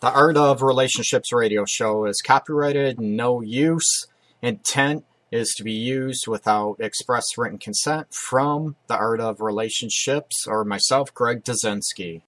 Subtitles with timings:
[0.00, 4.06] The Art of Relationships radio show is copyrighted, no use.
[4.40, 10.64] Intent is to be used without express written consent from The Art of Relationships or
[10.64, 12.22] myself, Greg Dazinski.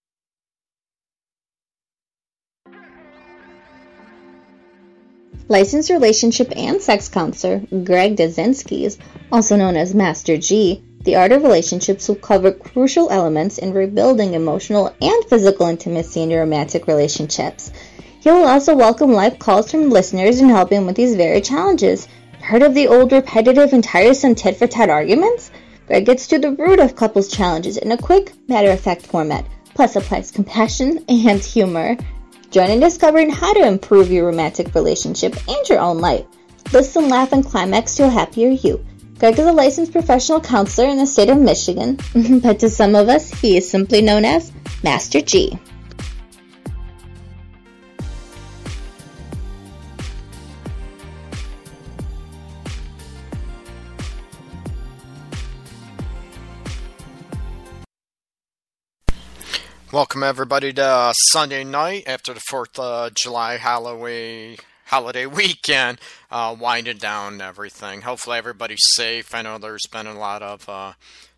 [5.47, 8.99] Licensed relationship and sex counselor Greg Dazinski,
[9.31, 14.35] also known as Master G, the art of relationships will cover crucial elements in rebuilding
[14.35, 17.73] emotional and physical intimacy in your romantic relationships.
[18.21, 22.07] He will also welcome live calls from listeners and help him with these very challenges.
[22.43, 25.51] Heard of the old repetitive and tiresome tit for tat arguments?
[25.87, 29.47] Greg gets to the root of couples' challenges in a quick, matter of fact format,
[29.75, 31.97] plus applies compassion and humor.
[32.51, 36.27] Join in discovering how to improve your romantic relationship and your own life.
[36.75, 38.85] Listen, laugh, and climax to a happier you.
[39.21, 41.99] Greg is a licensed professional counselor in the state of Michigan,
[42.43, 44.51] but to some of us, he is simply known as
[44.83, 45.59] Master G.
[59.93, 64.57] Welcome everybody to uh, Sunday night after the Fourth of July Halloween
[64.91, 65.99] holiday weekend,
[66.31, 68.03] uh, winding down everything.
[68.03, 69.35] Hopefully everybody's safe.
[69.35, 70.93] I know there's been a lot of uh,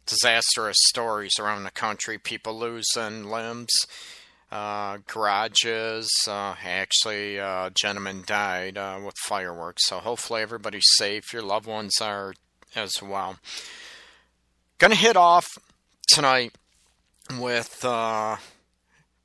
[0.07, 3.71] disastrous stories around the country, people losing limbs,
[4.51, 6.11] uh, garages.
[6.27, 9.87] Uh, actually, a gentleman died uh, with fireworks.
[9.87, 11.33] So hopefully everybody's safe.
[11.33, 12.35] Your loved ones are
[12.75, 13.37] as well.
[14.79, 15.47] Gonna hit off
[16.09, 16.55] tonight
[17.39, 18.37] with uh,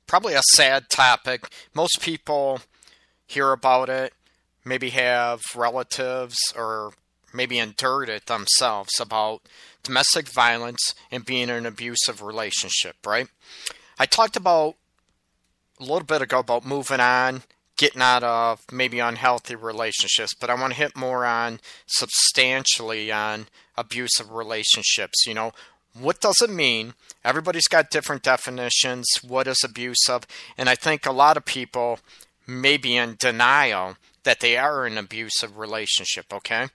[0.06, 1.48] probably a sad topic.
[1.74, 2.60] Most people
[3.26, 4.12] hear about it,
[4.68, 6.92] maybe have relatives or
[7.32, 9.42] maybe endured it themselves about
[9.82, 13.28] domestic violence and being in an abusive relationship, right?
[13.98, 14.76] I talked about
[15.80, 17.42] a little bit ago about moving on,
[17.76, 23.46] getting out of maybe unhealthy relationships, but I want to hit more on substantially on
[23.76, 25.24] abusive relationships.
[25.26, 25.52] You know,
[25.98, 26.94] what does it mean?
[27.24, 29.06] Everybody's got different definitions.
[29.26, 30.26] What is abusive?
[30.56, 32.00] And I think a lot of people
[32.46, 33.96] may be in denial
[34.28, 36.66] that they are in an abusive relationship, okay?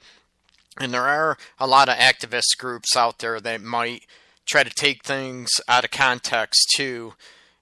[0.79, 4.07] And there are a lot of activist groups out there that might
[4.47, 7.13] try to take things out of context too,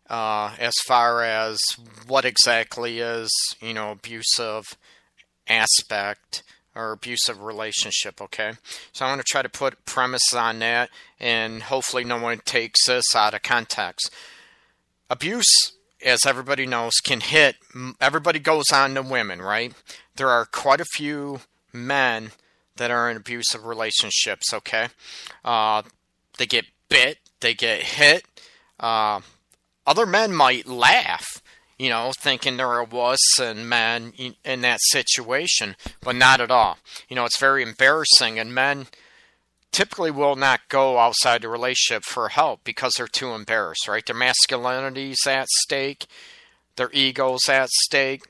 [0.10, 1.60] uh, as far as
[2.08, 4.78] what exactly is, you know, abusive
[5.50, 6.44] aspect
[6.74, 8.54] or abusive relationship, okay?
[8.94, 12.88] So I want to try to put premise on that and hopefully no one takes
[12.88, 14.10] this out of context.
[15.10, 17.56] Abuse, as everybody knows, can hit,
[18.00, 19.74] everybody goes on to women, right?
[20.16, 21.42] There are quite a few
[21.74, 22.32] men
[22.78, 24.88] that are in abusive relationships, okay?
[25.44, 25.84] Uh,
[26.38, 28.26] they get bit, they get hit.
[28.80, 29.22] Uh,
[29.86, 31.42] other men might laugh
[31.82, 34.14] you know, thinking they're a wuss and man
[34.44, 36.78] in that situation, but not at all.
[37.10, 38.86] You know, it's very embarrassing, and men
[39.72, 44.06] typically will not go outside the relationship for help because they're too embarrassed, right?
[44.06, 46.08] Their masculinity's at stake,
[46.76, 48.24] their ego's at stake.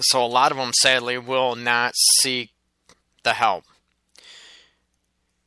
[0.00, 2.50] So a lot of them, sadly, will not seek
[3.22, 3.64] the help.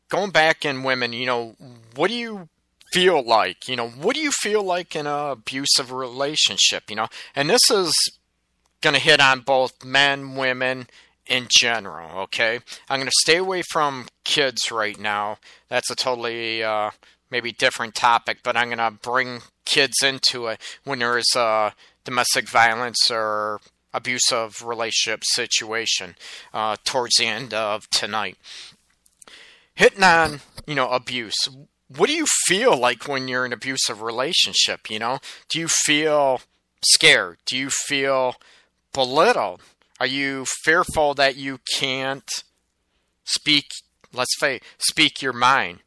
[0.10, 1.56] Going back in women, you know,
[1.96, 2.50] what do you
[2.92, 3.68] feel like?
[3.68, 6.90] You know, what do you feel like in an abusive relationship?
[6.90, 7.94] You know, and this is
[8.82, 10.88] going to hit on both men, women
[11.32, 12.20] in general.
[12.24, 12.60] Okay,
[12.90, 15.38] I'm going to stay away from kids right now.
[15.70, 16.92] That's a totally uh,
[17.32, 21.74] maybe different topic, but I'm going to bring kids into it when there is a
[22.04, 23.62] domestic violence or
[23.94, 26.16] abusive relationship situation
[26.54, 28.38] uh, towards the end of tonight.
[29.74, 31.48] Hitting on, you know, abuse
[31.98, 34.90] what do you feel like when you're in an abusive relationship?
[34.90, 36.40] You know, do you feel
[36.86, 37.38] scared?
[37.46, 38.36] Do you feel
[38.94, 39.62] belittled?
[40.02, 42.28] Are you fearful that you can't
[43.24, 43.66] speak?
[44.12, 45.82] Let's say speak your mind.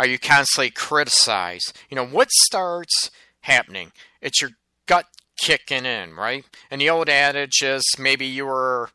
[0.00, 1.78] Are you constantly criticized?
[1.88, 3.92] You know, what starts happening?
[4.20, 4.50] It's your
[4.86, 5.06] gut
[5.40, 6.44] kicking in, right?
[6.72, 8.90] And the old adage is maybe you were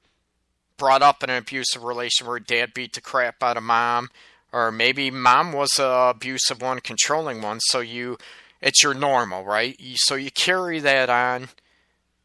[0.75, 4.10] brought up in an abusive relation where dad beat the crap out of mom
[4.51, 8.18] or maybe mom was an abusive one, controlling one, so you
[8.60, 9.80] it's your normal, right?
[9.95, 11.48] So you carry that on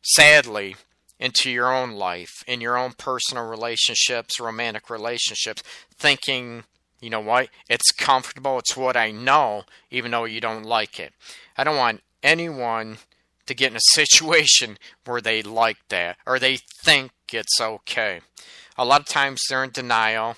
[0.02, 0.74] sadly
[1.20, 5.62] into your own life, in your own personal relationships, romantic relationships,
[5.96, 6.64] thinking,
[7.00, 11.12] you know what, it's comfortable, it's what I know, even though you don't like it.
[11.56, 12.98] I don't want anyone
[13.46, 18.20] to get in a situation where they like that or they think it's okay.
[18.78, 20.36] A lot of times they're in denial.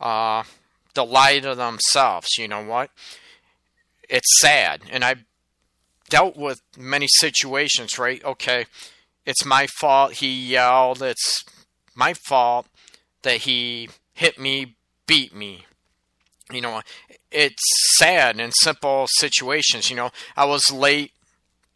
[0.00, 0.44] Uh,
[0.94, 2.38] the lie to themselves.
[2.38, 2.90] You know what?
[4.08, 5.24] It's sad, and I've
[6.08, 8.24] dealt with many situations, right?
[8.24, 8.66] Okay,
[9.28, 11.02] it's my fault he yelled.
[11.02, 11.44] It's
[11.94, 12.66] my fault
[13.22, 14.76] that he hit me,
[15.06, 15.66] beat me.
[16.50, 16.80] You know,
[17.30, 17.62] it's
[17.98, 19.90] sad in simple situations.
[19.90, 21.12] You know, I was late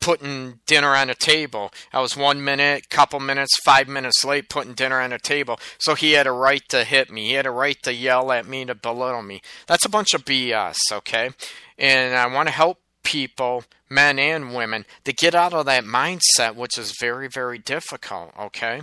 [0.01, 1.71] putting dinner on a table.
[1.93, 5.61] I was one minute, couple minutes, five minutes late putting dinner on a table.
[5.79, 7.27] So he had a right to hit me.
[7.29, 9.43] He had a right to yell at me, to belittle me.
[9.67, 11.33] That's a bunch of BS, okay?
[11.77, 16.55] And I want to help people, men and women, to get out of that mindset,
[16.55, 18.83] which is very, very difficult, okay?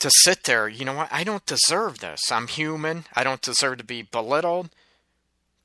[0.00, 1.08] To sit there, you know what?
[1.12, 2.20] I don't deserve this.
[2.30, 3.04] I'm human.
[3.14, 4.70] I don't deserve to be belittled,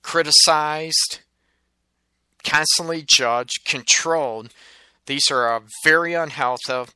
[0.01, 1.19] criticized,
[2.43, 4.53] constantly judged, controlled.
[5.05, 6.91] These are uh, very unhealthy,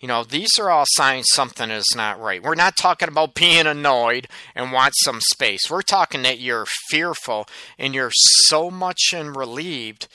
[0.00, 2.42] You know, these are all signs something is not right.
[2.42, 5.70] We're not talking about being annoyed and want some space.
[5.70, 7.48] We're talking that you're fearful
[7.78, 10.06] and you're so much and relieved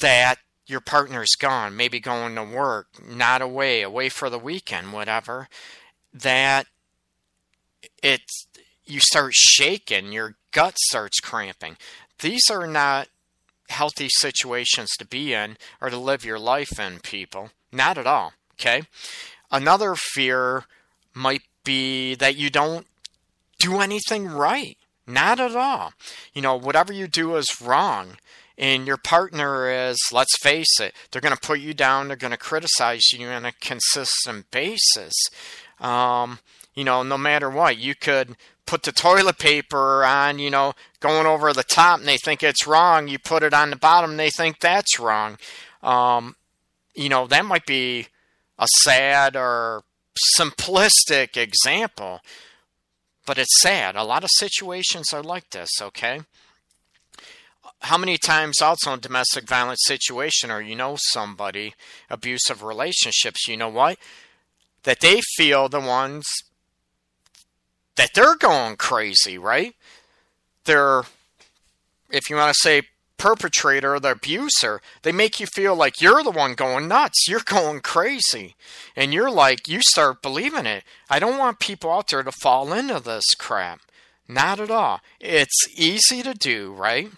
[0.00, 0.36] that
[0.68, 5.48] your partner's gone, maybe going to work, not away, away for the weekend, whatever,
[6.12, 6.66] that
[8.02, 8.46] it's
[8.84, 11.76] you start shaking, your gut starts cramping.
[12.20, 13.08] These are not
[13.68, 17.50] healthy situations to be in or to live your life in, people.
[17.72, 18.32] Not at all.
[18.58, 18.82] Okay?
[19.50, 20.64] Another fear
[21.14, 22.86] might be that you don't
[23.58, 24.76] do anything right.
[25.06, 25.94] Not at all.
[26.34, 28.18] You know, whatever you do is wrong
[28.58, 32.32] and your partner is, let's face it, they're going to put you down, they're going
[32.32, 35.14] to criticize you on a consistent basis.
[35.80, 36.40] Um,
[36.74, 41.26] you know, no matter what, you could put the toilet paper on, you know, going
[41.26, 43.08] over the top and they think it's wrong.
[43.08, 45.38] You put it on the bottom they think that's wrong.
[45.82, 46.36] Um,
[46.94, 48.08] you know, that might be
[48.58, 49.84] a sad or
[50.36, 52.20] simplistic example,
[53.26, 53.96] but it's sad.
[53.96, 56.20] A lot of situations are like this, okay?
[57.80, 61.74] how many times also in domestic violence situation or you know somebody
[62.10, 63.98] abusive relationships you know what
[64.82, 66.26] that they feel the ones
[67.96, 69.74] that they're going crazy right
[70.64, 71.02] they're
[72.10, 72.82] if you want to say
[73.18, 77.40] perpetrator or the abuser they make you feel like you're the one going nuts you're
[77.44, 78.54] going crazy
[78.96, 82.72] and you're like you start believing it i don't want people out there to fall
[82.72, 83.80] into this crap
[84.28, 87.10] not at all it's easy to do right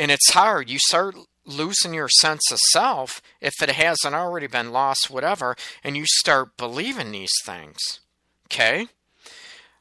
[0.00, 0.70] and it's hard.
[0.70, 5.94] You start losing your sense of self if it hasn't already been lost, whatever, and
[5.94, 8.00] you start believing these things.
[8.46, 8.88] Okay?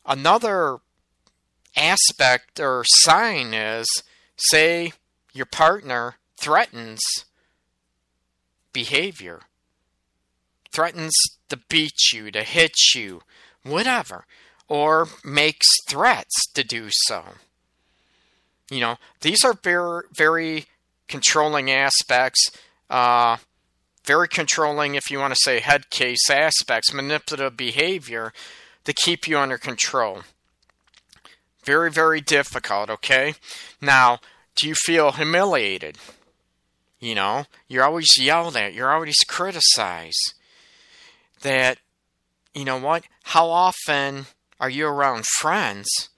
[0.05, 0.79] Another
[1.77, 3.87] aspect or sign is
[4.35, 4.91] say
[5.39, 7.01] your partner threatens
[8.73, 9.39] behavior,
[10.71, 11.13] threatens
[11.47, 13.21] to beat you, to hit you,
[13.63, 14.25] whatever,
[14.67, 17.23] or makes threats to do so.
[18.69, 20.65] You know, these are very, very
[21.07, 22.51] controlling aspects,
[22.89, 23.37] uh,
[24.03, 28.33] very controlling, if you want to say head case aspects, manipulative behavior
[28.83, 30.21] to keep you under control.
[31.63, 33.35] Very, very difficult, okay?
[33.81, 34.19] Now,
[34.59, 35.97] do you feel humiliated?
[36.99, 40.33] You know, you're always yelled at, you're always criticized.
[41.41, 41.77] That,
[42.53, 43.03] you know what?
[43.23, 44.25] How often
[44.59, 46.09] are you around friends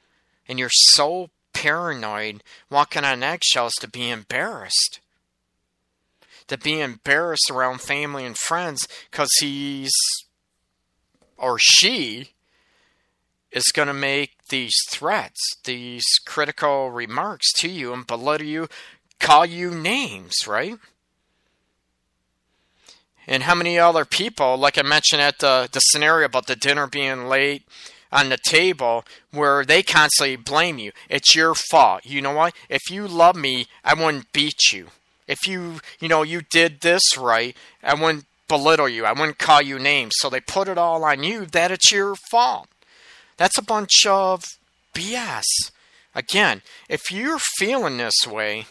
[0.48, 5.00] and you're so paranoid, walking on eggshells to be embarrassed?
[6.48, 9.94] To be embarrassed around family and friends because he's
[11.38, 12.32] or she
[13.52, 18.68] is going to make these threats, these critical remarks to you and belittle you,
[19.20, 20.78] call you names, right?
[23.28, 26.88] And how many other people, like I mentioned at the, the scenario about the dinner
[26.88, 27.64] being late
[28.12, 30.92] on the table, where they constantly blame you.
[31.10, 32.06] It's your fault.
[32.06, 32.54] You know what?
[32.70, 34.88] If you love me, I wouldn't beat you.
[35.28, 39.06] If you, you know, you did this right, I wouldn't belittle you.
[39.06, 40.14] I wouldn't call you names.
[40.18, 42.68] So they put it all on you that it's your fault.
[43.38, 44.44] That's a bunch of
[44.94, 45.44] BS.
[46.14, 48.66] Again, if you're feeling this way,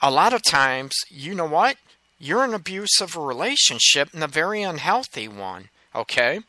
[0.00, 1.76] a lot of times, you know what?
[2.18, 6.40] You're in an abusive relationship and a very unhealthy one, okay?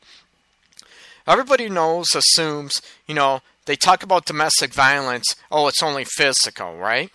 [1.27, 7.11] Everybody knows, assumes, you know, they talk about domestic violence, oh, it's only physical, right?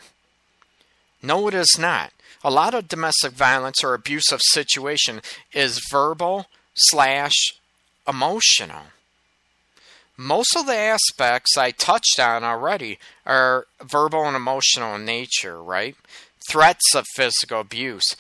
[1.22, 2.12] No, it is not.
[2.44, 5.22] A lot of domestic violence or abusive situation
[5.52, 7.54] is verbal slash
[8.06, 8.82] emotional
[10.16, 15.96] most of the aspects I touched on already are verbal and emotional in nature, right?
[16.48, 18.14] Threats of physical abuse.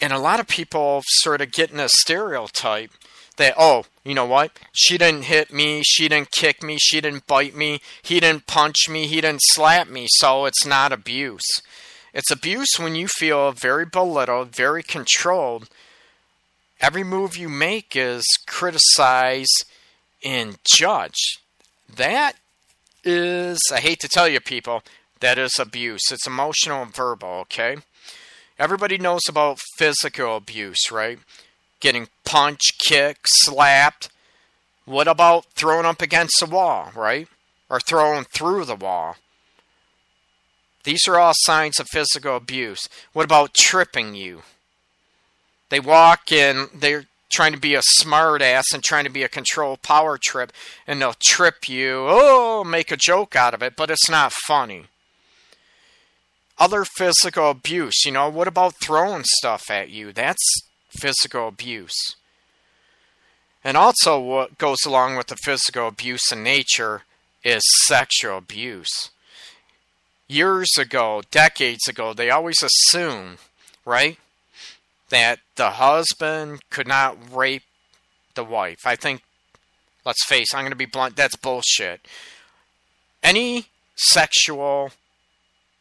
[0.00, 2.90] And a lot of people sort of get in a stereotype
[3.36, 4.52] that, oh, you know what?
[4.72, 8.88] She didn't hit me, she didn't kick me, she didn't bite me, he didn't punch
[8.88, 11.46] me, he didn't slap me, so it's not abuse.
[12.12, 15.68] It's abuse when you feel very belittled, very controlled.
[16.80, 19.64] Every move you make is criticized
[20.24, 21.40] and judge.
[21.94, 22.34] That
[23.04, 24.82] is, I hate to tell you, people,
[25.20, 26.02] that is abuse.
[26.10, 27.76] It's emotional and verbal, okay?
[28.58, 31.18] Everybody knows about physical abuse, right?
[31.80, 34.10] Getting punched, kicked, slapped.
[34.84, 37.28] What about thrown up against the wall, right?
[37.68, 39.16] Or thrown through the wall?
[40.84, 42.88] These are all signs of physical abuse.
[43.12, 44.42] What about tripping you?
[45.68, 49.28] They walk in, they're trying to be a smart ass and trying to be a
[49.28, 50.52] control power trip
[50.86, 54.84] and they'll trip you oh make a joke out of it but it's not funny.
[56.58, 60.12] Other physical abuse you know what about throwing stuff at you?
[60.12, 62.16] That's physical abuse.
[63.62, 67.02] And also what goes along with the physical abuse in nature
[67.44, 69.10] is sexual abuse.
[70.28, 73.38] Years ago decades ago they always assume
[73.84, 74.18] right
[75.10, 77.62] that the husband could not rape
[78.34, 78.78] the wife.
[78.84, 79.22] I think,
[80.04, 82.06] let's face, I'm going to be blunt, that's bullshit.
[83.22, 84.92] Any sexual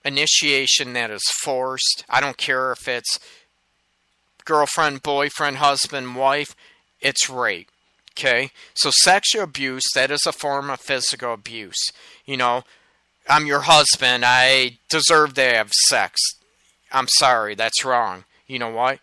[0.03, 3.19] initiation that is forced, I don't care if it's
[4.45, 6.55] girlfriend, boyfriend, husband, wife,
[7.01, 7.69] it's rape.
[8.17, 8.49] Okay?
[8.73, 11.91] So sexual abuse, that is a form of physical abuse.
[12.25, 12.63] You know,
[13.29, 16.19] I'm your husband, I deserve to have sex.
[16.91, 18.25] I'm sorry, that's wrong.
[18.47, 18.99] You know what?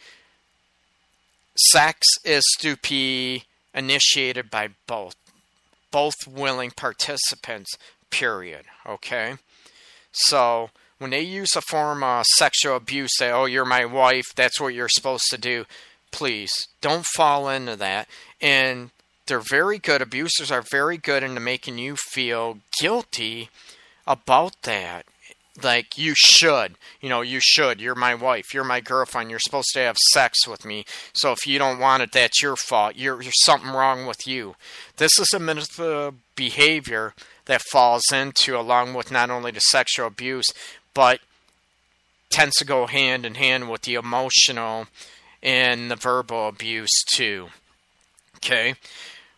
[1.56, 3.44] Sex is to be
[3.75, 5.14] initiated by both,
[5.90, 7.70] both willing participants,
[8.10, 8.64] period.
[8.86, 9.34] Okay?
[10.12, 14.60] So, when they use a form of sexual abuse, say, oh, you're my wife, that's
[14.60, 15.66] what you're supposed to do,
[16.10, 18.08] please don't fall into that.
[18.40, 18.90] And
[19.26, 23.50] they're very good, abusers are very good into making you feel guilty
[24.06, 25.04] about that
[25.62, 26.76] like you should.
[27.00, 27.80] You know you should.
[27.80, 28.52] You're my wife.
[28.52, 29.30] You're my girlfriend.
[29.30, 30.84] You're supposed to have sex with me.
[31.14, 32.96] So if you don't want it that's your fault.
[32.96, 34.56] You're, there's something wrong with you.
[34.96, 37.14] This is a manipulative uh, behavior
[37.46, 40.46] that falls into along with not only the sexual abuse
[40.94, 41.20] but
[42.30, 44.86] tends to go hand in hand with the emotional
[45.42, 47.48] and the verbal abuse too.
[48.36, 48.75] Okay?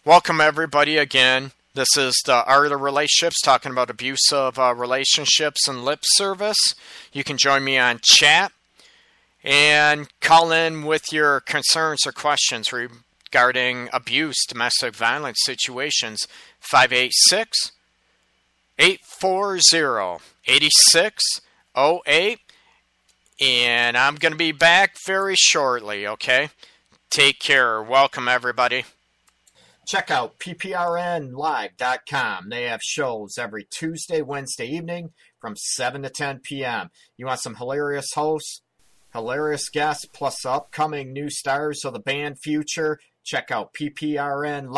[0.04, 5.84] Welcome everybody again this is the Art of Relationships, talking about abusive uh, relationships and
[5.84, 6.74] lip service.
[7.12, 8.52] You can join me on chat
[9.44, 16.26] and call in with your concerns or questions regarding abuse, domestic violence situations.
[16.60, 17.72] 586
[18.78, 22.40] 840 8608.
[23.40, 26.50] And I'm going to be back very shortly, okay?
[27.08, 27.80] Take care.
[27.80, 28.84] Welcome, everybody.
[29.88, 32.48] Check out pprnlive.com.
[32.50, 36.90] They have shows every Tuesday, Wednesday evening from 7 to 10 p.m.
[37.16, 38.60] You want some hilarious hosts,
[39.14, 42.98] hilarious guests, plus upcoming new stars of the band future?
[43.24, 44.68] Check out pprnlive.com.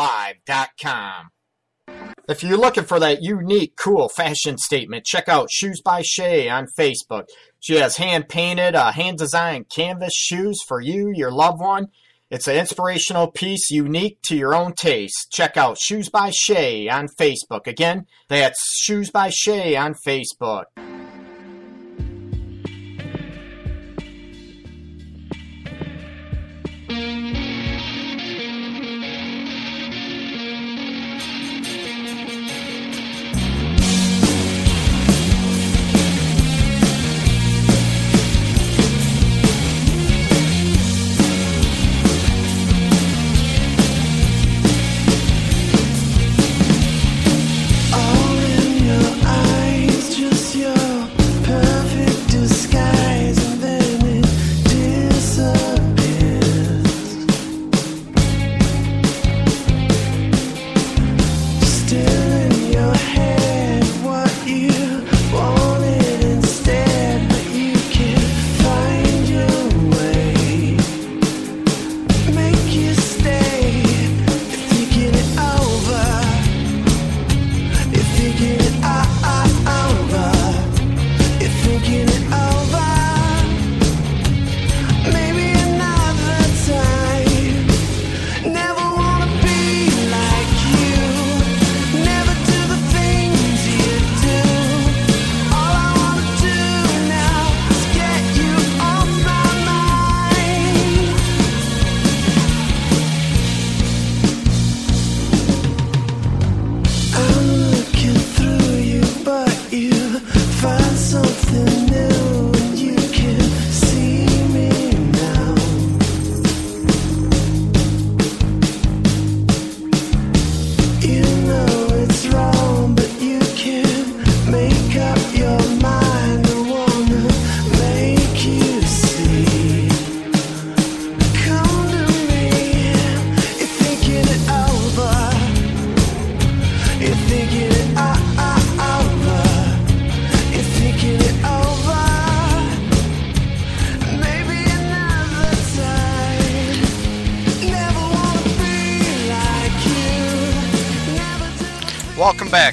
[2.29, 6.67] If you're looking for that unique, cool fashion statement, check out Shoes by Shay on
[6.79, 7.25] Facebook.
[7.59, 11.87] She has hand painted, uh, hand designed canvas shoes for you, your loved one
[12.31, 15.27] It's an inspirational piece unique to your own taste.
[15.33, 17.67] Check out Shoes by Shay on Facebook.
[17.67, 20.63] Again, that's Shoes by Shay on Facebook.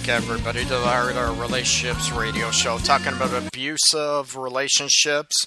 [0.09, 5.47] Everybody, to the our, our relationships radio show, talking about abusive relationships,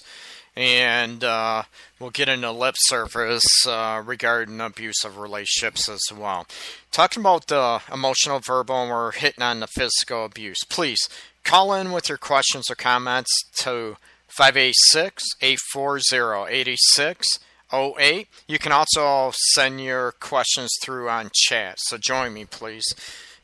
[0.54, 1.64] and uh,
[1.98, 6.46] we'll get into lip service uh, regarding abusive relationships as well.
[6.92, 10.60] Talking about the emotional, verbal, and we're hitting on the physical abuse.
[10.68, 11.08] Please
[11.44, 13.96] call in with your questions or comments to
[14.28, 18.28] 586 840 8608.
[18.46, 22.84] You can also send your questions through on chat, so join me, please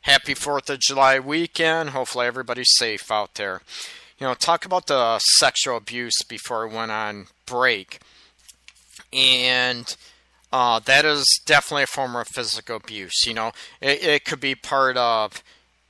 [0.01, 1.91] happy 4th of July weekend.
[1.91, 3.61] Hopefully, everybody's safe out there.
[4.19, 7.99] You know, talk about the sexual abuse before we went on break.
[9.13, 9.95] And
[10.51, 13.25] uh, that is definitely a form of physical abuse.
[13.25, 15.43] You know, it, it could be part of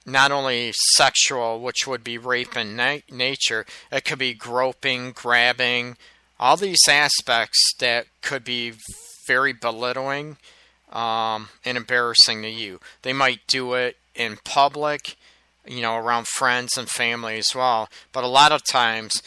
[0.05, 5.97] not only sexual, which would be rape in na- nature, it could be groping, grabbing,
[6.39, 8.73] all these aspects that could be
[9.27, 10.37] very belittling
[10.91, 12.79] um, and embarrassing to you.
[13.01, 15.15] They might do it in public,
[15.65, 17.89] you know, around friends and family as well.
[18.11, 19.21] But a lot of times,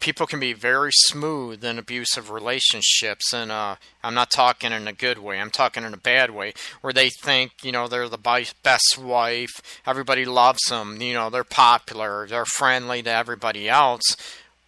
[0.00, 4.92] people can be very smooth in abusive relationships, and uh, I'm not talking in a
[4.92, 5.40] good way.
[5.40, 9.80] I'm talking in a bad way, where they think, you know, they're the best wife.
[9.86, 11.00] Everybody loves them.
[11.00, 12.26] You know, they're popular.
[12.26, 14.16] They're friendly to everybody else.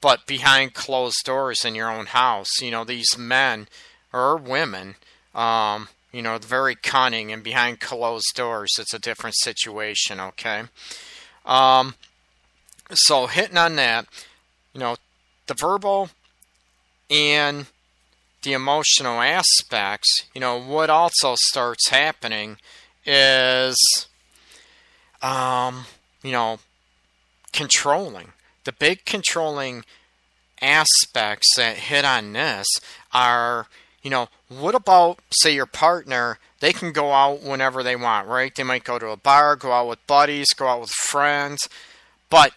[0.00, 3.68] But behind closed doors in your own house, you know, these men
[4.12, 4.96] or women.
[5.34, 10.64] Um, you know, very cunning and behind closed doors, it's a different situation, okay?
[11.46, 11.94] Um,
[12.92, 14.06] so, hitting on that,
[14.74, 14.96] you know,
[15.46, 16.10] the verbal
[17.08, 17.66] and
[18.42, 22.56] the emotional aspects, you know, what also starts happening
[23.04, 23.76] is,
[25.22, 25.84] um,
[26.22, 26.58] you know,
[27.52, 28.32] controlling.
[28.64, 29.84] The big controlling
[30.60, 32.66] aspects that hit on this
[33.12, 33.66] are
[34.02, 36.38] you know, what about, say, your partner?
[36.60, 38.54] They can go out whenever they want, right?
[38.54, 41.68] They might go to a bar, go out with buddies, go out with friends,
[42.28, 42.52] but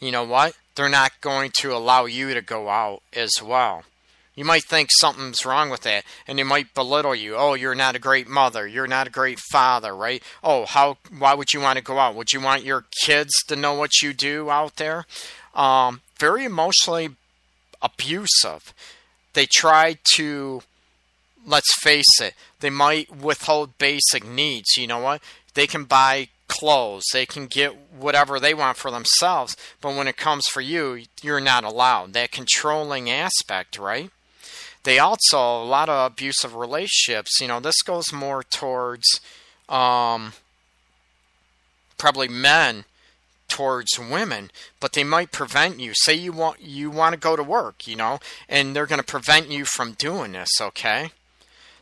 [0.00, 0.56] you know what?
[0.74, 3.84] They're not going to allow you to go out as well.
[4.34, 7.36] You might think something's wrong with that, and they might belittle you.
[7.36, 8.66] Oh, you're not a great mother.
[8.66, 10.22] You're not a great father, right?
[10.44, 10.98] Oh, how?
[11.18, 12.14] Why would you want to go out?
[12.14, 15.06] Would you want your kids to know what you do out there?
[15.54, 17.16] Um, very emotionally
[17.80, 18.74] abusive
[19.36, 20.62] they try to
[21.46, 24.76] let's face it, they might withhold basic needs.
[24.76, 25.22] You know what?
[25.54, 30.16] They can buy clothes, they can get whatever they want for themselves, but when it
[30.16, 32.12] comes for you, you're not allowed.
[32.14, 34.10] That controlling aspect, right?
[34.86, 37.40] they also a lot of abusive relationships.
[37.40, 39.20] You know, this goes more towards
[39.68, 40.32] um,
[41.98, 42.84] probably men
[43.48, 45.92] towards women, but they might prevent you.
[45.94, 49.04] Say you want you want to go to work, you know, and they're going to
[49.04, 51.10] prevent you from doing this, okay?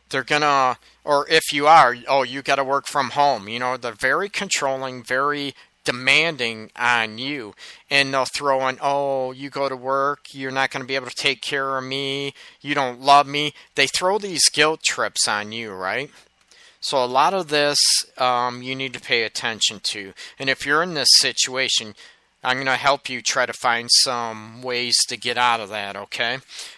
[0.09, 3.47] They're going to or if you are, oh, you got to work from home.
[3.47, 5.53] You know, they're very controlling, very
[5.85, 7.53] demanding on you.
[7.89, 11.07] And they'll throw in, oh, you go to work, you're not going to be able
[11.07, 13.53] to take care of me, you don't love me.
[13.75, 16.09] They throw these guilt trips on you, right?
[16.85, 17.79] So a lot of this
[18.19, 20.13] um, you need to pay attention to.
[20.37, 21.95] And if you're in this situation,
[22.43, 25.95] I'm going to help you try to find some ways to get out of that,
[25.95, 26.37] okay?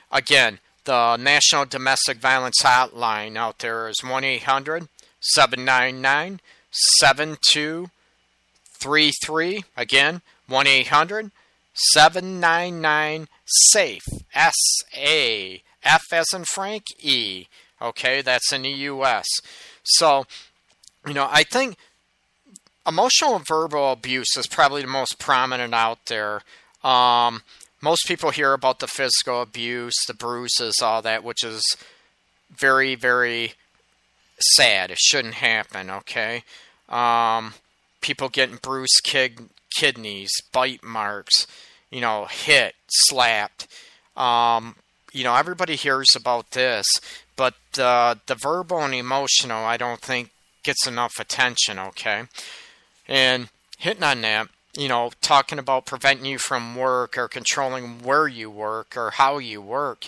[0.09, 4.87] Again, the National Domestic Violence Hotline out there is 1 800
[5.19, 6.39] 799
[6.71, 9.63] 7233.
[9.75, 11.31] Again, 1 800
[11.73, 14.07] 799 SAFE.
[14.33, 14.55] S
[14.95, 17.47] A F as in Frank E.
[17.81, 19.27] Okay, that's in the U.S.
[19.87, 20.25] So,
[21.05, 21.77] you know, I think
[22.87, 26.41] emotional and verbal abuse is probably the most prominent out there.
[26.83, 27.41] Um,
[27.81, 31.63] most people hear about the physical abuse, the bruises, all that, which is
[32.49, 33.53] very, very
[34.39, 34.91] sad.
[34.91, 36.43] It shouldn't happen, okay?
[36.89, 37.53] Um,
[38.01, 41.45] people getting bruised kid- kidneys, bite marks,
[41.91, 43.67] you know, hit, slapped.
[44.15, 44.75] Um,
[45.13, 46.85] you know, everybody hears about this,
[47.37, 50.31] but uh, the verbal and emotional, I don't think
[50.63, 51.79] gets enough attention.
[51.79, 52.23] Okay,
[53.07, 53.47] and
[53.77, 58.49] hitting on that, you know, talking about preventing you from work or controlling where you
[58.49, 60.07] work or how you work.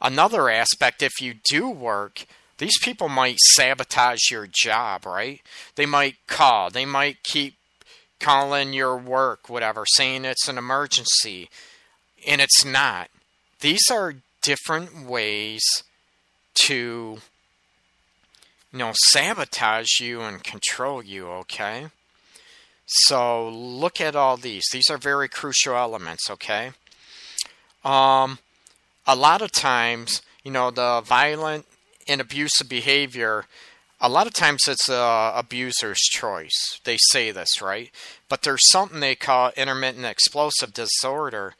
[0.00, 2.26] Another aspect, if you do work,
[2.58, 5.40] these people might sabotage your job, right?
[5.74, 7.54] They might call, they might keep
[8.20, 11.48] calling your work, whatever, saying it's an emergency,
[12.26, 13.08] and it's not.
[13.60, 15.62] These are different ways
[16.62, 17.18] to
[18.72, 21.86] you know sabotage you and control you okay?
[22.86, 24.64] So look at all these.
[24.70, 26.72] These are very crucial elements okay?
[27.84, 28.38] Um
[29.06, 31.66] a lot of times you know the violent
[32.08, 33.44] and abusive behavior
[34.00, 36.80] a lot of times it's a abuser's choice.
[36.84, 37.90] They say this right?
[38.28, 41.54] But there's something they call intermittent explosive disorder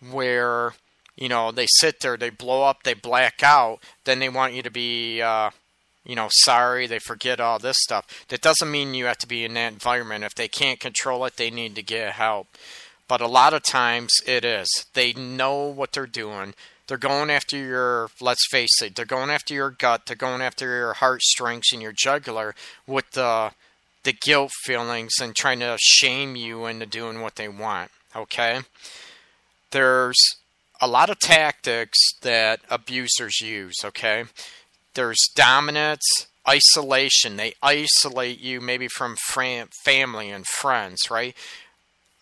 [0.00, 0.74] where
[1.20, 4.62] you know, they sit there, they blow up, they black out, then they want you
[4.62, 5.50] to be, uh,
[6.04, 8.24] you know, sorry, they forget all this stuff.
[8.28, 10.24] That doesn't mean you have to be in that environment.
[10.24, 12.48] If they can't control it, they need to get help.
[13.06, 14.68] But a lot of times it is.
[14.94, 16.54] They know what they're doing.
[16.86, 20.66] They're going after your, let's face it, they're going after your gut, they're going after
[20.66, 22.54] your heartstrings and your jugular
[22.86, 23.52] with the,
[24.02, 27.90] the guilt feelings and trying to shame you into doing what they want.
[28.16, 28.60] Okay?
[29.70, 30.39] There's
[30.80, 34.24] a lot of tactics that abusers use, okay?
[34.94, 36.04] There's dominance,
[36.48, 37.36] isolation.
[37.36, 41.36] They isolate you maybe from fam- family and friends, right?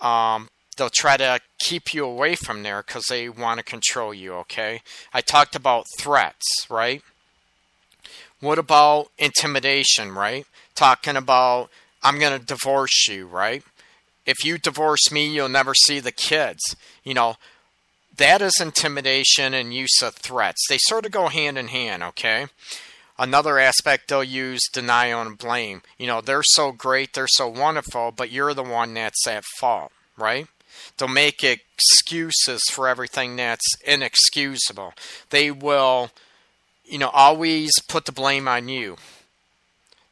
[0.01, 4.35] Um, they'll try to keep you away from there because they want to control you,
[4.35, 4.81] okay?
[5.13, 7.03] I talked about threats, right?
[8.41, 10.47] What about intimidation, right?
[10.75, 11.71] Talking about,
[12.03, 13.63] I'm going to divorce you, right?
[14.27, 16.77] If you divorce me, you'll never see the kids.
[17.03, 17.37] You know,
[18.19, 20.65] that is intimidation and use of threats.
[20.69, 22.47] They sort of go hand in hand, okay?
[23.19, 25.83] Another aspect they'll use denial and blame.
[25.99, 29.91] You know, they're so great, they're so wonderful, but you're the one that's at fault,
[30.17, 30.47] right?
[30.97, 34.95] They'll make excuses for everything that's inexcusable.
[35.31, 36.11] They will,
[36.85, 38.97] you know, always put the blame on you.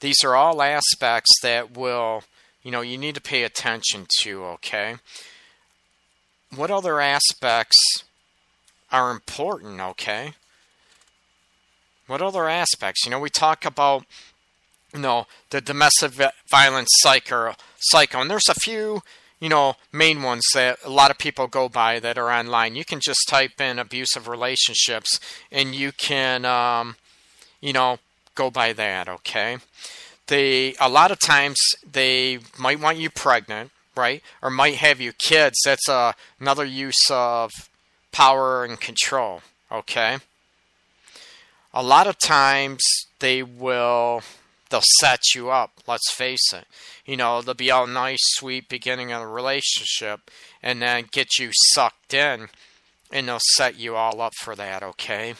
[0.01, 2.25] These are all aspects that will,
[2.63, 4.97] you know, you need to pay attention to, okay?
[6.55, 7.77] What other aspects
[8.93, 10.35] are important, okay?
[12.07, 13.05] What other aspects?
[13.05, 14.05] You know, we talk about,
[14.93, 16.13] you know, the domestic
[16.49, 17.55] violence cycle,
[18.21, 19.03] and there's a few,
[19.41, 22.77] you know, main ones that a lot of people go by that are online.
[22.77, 25.19] You can just type in abusive relationships,
[25.51, 26.97] and you can, um,
[27.61, 27.99] you know,
[28.35, 29.59] go by that, okay?
[30.29, 31.57] They a lot of times
[31.91, 34.23] they might want you pregnant right?
[34.43, 35.57] Or might have you kids.
[35.65, 37.51] That's uh, another use of
[38.13, 40.19] power and control, okay?
[41.75, 42.83] A lot of times
[43.19, 44.23] they will
[44.71, 46.67] they'll set you up, let's face it.
[47.05, 50.31] You know, they'll be all nice, sweet beginning of a relationship
[50.63, 52.49] and then get you sucked in
[53.13, 55.35] and they'll set you all up for that, okay?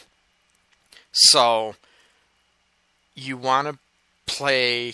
[1.13, 1.75] So
[3.15, 3.79] you want to
[4.27, 4.93] play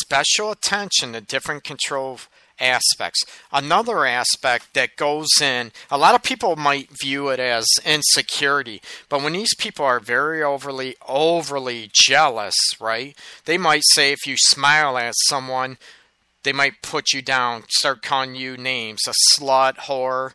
[0.00, 2.20] special attention to different control
[2.60, 3.22] aspects.
[3.52, 9.22] Another aspect that goes in, a lot of people might view it as insecurity, but
[9.22, 13.16] when these people are very overly, overly jealous, right?
[13.44, 15.78] They might say if you smile at someone,
[16.42, 20.34] they might put you down, start calling you names, a slut, whore,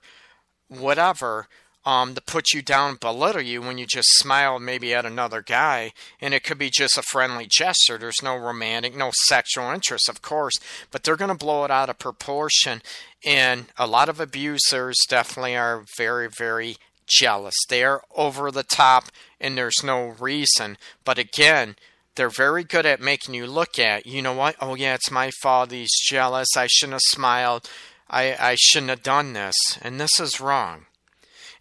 [0.70, 1.48] whatever
[1.88, 5.94] um, to put you down, belittle you when you just smile maybe at another guy,
[6.20, 7.98] and it could be just a friendly gesture.
[7.98, 10.56] There's no romantic, no sexual interest, of course,
[10.92, 12.82] but they're going to blow it out of proportion.
[13.26, 17.56] And a lot of abusers definitely are very, very jealous.
[17.70, 19.06] They are over the top,
[19.40, 20.78] and there's no reason.
[21.06, 21.78] But again,
[22.16, 24.58] they're very good at making you look at, you know what?
[24.60, 25.72] Oh, yeah, it's my fault.
[25.72, 26.50] He's jealous.
[26.58, 27.70] I shouldn't have smiled.
[28.10, 29.56] I, I shouldn't have done this.
[29.82, 30.88] And this is wrong.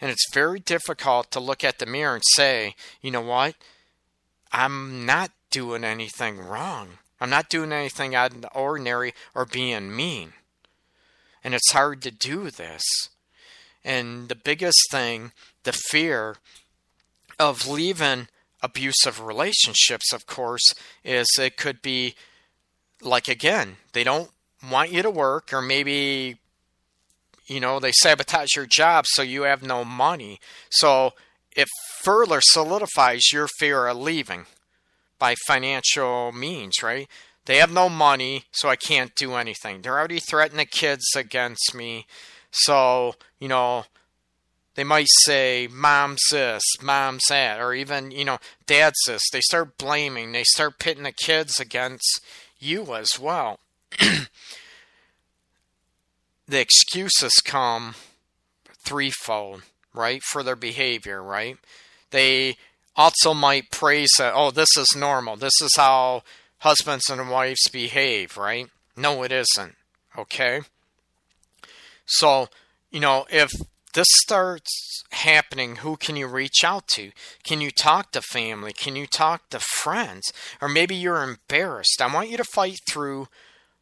[0.00, 3.54] And it's very difficult to look at the mirror and say, you know what?
[4.52, 6.98] I'm not doing anything wrong.
[7.20, 10.34] I'm not doing anything out of the ordinary or being mean.
[11.42, 12.82] And it's hard to do this.
[13.84, 15.32] And the biggest thing,
[15.62, 16.36] the fear
[17.38, 18.28] of leaving
[18.62, 22.14] abusive relationships, of course, is it could be
[23.00, 24.30] like, again, they don't
[24.68, 26.38] want you to work, or maybe
[27.46, 30.40] you know, they sabotage your job so you have no money.
[30.70, 31.14] So
[31.54, 31.68] it
[32.02, 34.46] further solidifies your fear of leaving
[35.18, 37.08] by financial means, right?
[37.46, 39.80] They have no money, so I can't do anything.
[39.80, 42.06] They're already threatening the kids against me.
[42.50, 43.84] So, you know,
[44.74, 49.22] they might say, Mom's this, Mom's that, or even, you know, Dad's this.
[49.32, 52.20] They start blaming, they start pitting the kids against
[52.58, 53.60] you as well.
[56.48, 57.94] the excuses come
[58.84, 61.56] threefold, right, for their behavior, right?
[62.10, 62.56] They
[62.94, 65.36] also might praise that, oh, this is normal.
[65.36, 66.22] This is how
[66.58, 68.68] husbands and wives behave, right?
[68.96, 69.74] No, it isn't,
[70.16, 70.62] okay?
[72.06, 72.48] So,
[72.90, 73.50] you know, if
[73.92, 77.10] this starts happening, who can you reach out to?
[77.42, 78.72] Can you talk to family?
[78.72, 80.32] Can you talk to friends?
[80.60, 82.00] Or maybe you're embarrassed.
[82.00, 83.28] I want you to fight through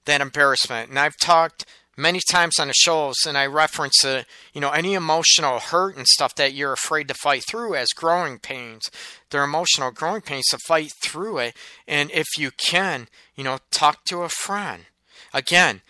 [0.04, 0.88] that embarrassment.
[0.88, 1.64] And I've talked
[1.96, 6.06] many times on the shows and I reference it, you know, any emotional hurt and
[6.06, 8.90] stuff that you're afraid to fight through as growing pains.
[9.30, 11.56] They're emotional growing pains to fight through it.
[11.86, 14.86] And if you can, you know, talk to a friend.
[15.32, 15.82] Again,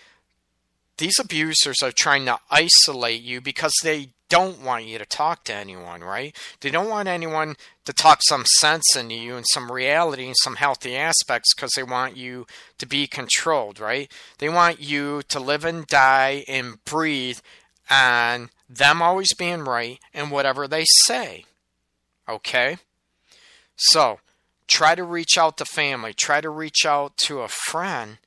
[0.98, 5.54] these abusers are trying to isolate you because they don't want you to talk to
[5.54, 6.34] anyone, right?
[6.60, 10.56] They don't want anyone to talk some sense into you and some reality and some
[10.56, 12.44] healthy aspects because they want you
[12.78, 14.10] to be controlled, right?
[14.38, 17.38] They want you to live and die and breathe
[17.88, 21.44] on them always being right and whatever they say.
[22.28, 22.78] Okay?
[23.76, 24.18] So,
[24.66, 28.18] try to reach out to family, try to reach out to a friend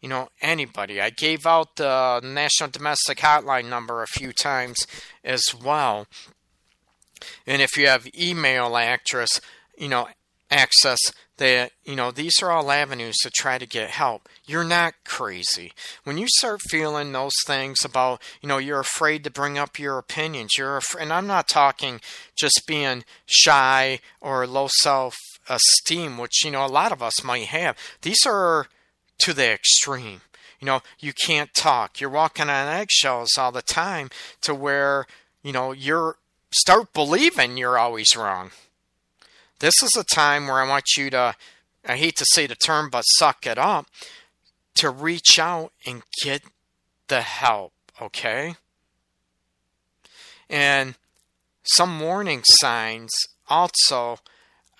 [0.00, 1.00] you know, anybody.
[1.00, 4.86] I gave out the National Domestic Hotline number a few times
[5.24, 6.06] as well.
[7.46, 9.40] And if you have email access,
[9.76, 10.08] you know,
[10.50, 10.98] access
[11.38, 14.28] that, you know, these are all avenues to try to get help.
[14.46, 15.72] You're not crazy.
[16.04, 19.98] When you start feeling those things about, you know, you're afraid to bring up your
[19.98, 22.00] opinions, you're af- and I'm not talking
[22.36, 25.16] just being shy or low self
[25.48, 27.76] esteem, which, you know, a lot of us might have.
[28.02, 28.68] These are
[29.20, 30.20] to the extreme.
[30.60, 32.00] You know, you can't talk.
[32.00, 34.10] You're walking on eggshells all the time
[34.42, 35.06] to where,
[35.42, 36.16] you know, you're
[36.50, 38.50] start believing you're always wrong.
[39.60, 41.34] This is a time where I want you to
[41.86, 43.86] I hate to say the term, but suck it up
[44.74, 46.42] to reach out and get
[47.08, 48.54] the help, okay?
[50.50, 50.94] And
[51.64, 53.12] some warning signs
[53.48, 54.18] also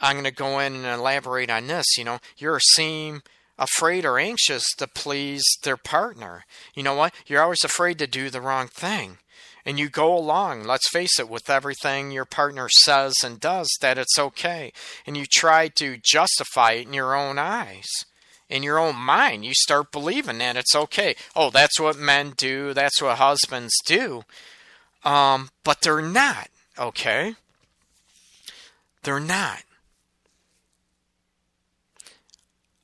[0.00, 1.84] I'm going to go in and elaborate on this.
[1.96, 3.22] You know, you're seeing
[3.58, 6.44] afraid or anxious to please their partner.
[6.74, 7.14] You know what?
[7.26, 9.18] You're always afraid to do the wrong thing.
[9.64, 13.98] And you go along, let's face it, with everything your partner says and does that
[13.98, 14.72] it's okay.
[15.06, 17.86] And you try to justify it in your own eyes.
[18.48, 21.16] In your own mind, you start believing that it's okay.
[21.36, 22.72] Oh, that's what men do.
[22.72, 24.24] That's what husbands do.
[25.04, 27.34] Um, but they're not, okay?
[29.02, 29.64] They're not.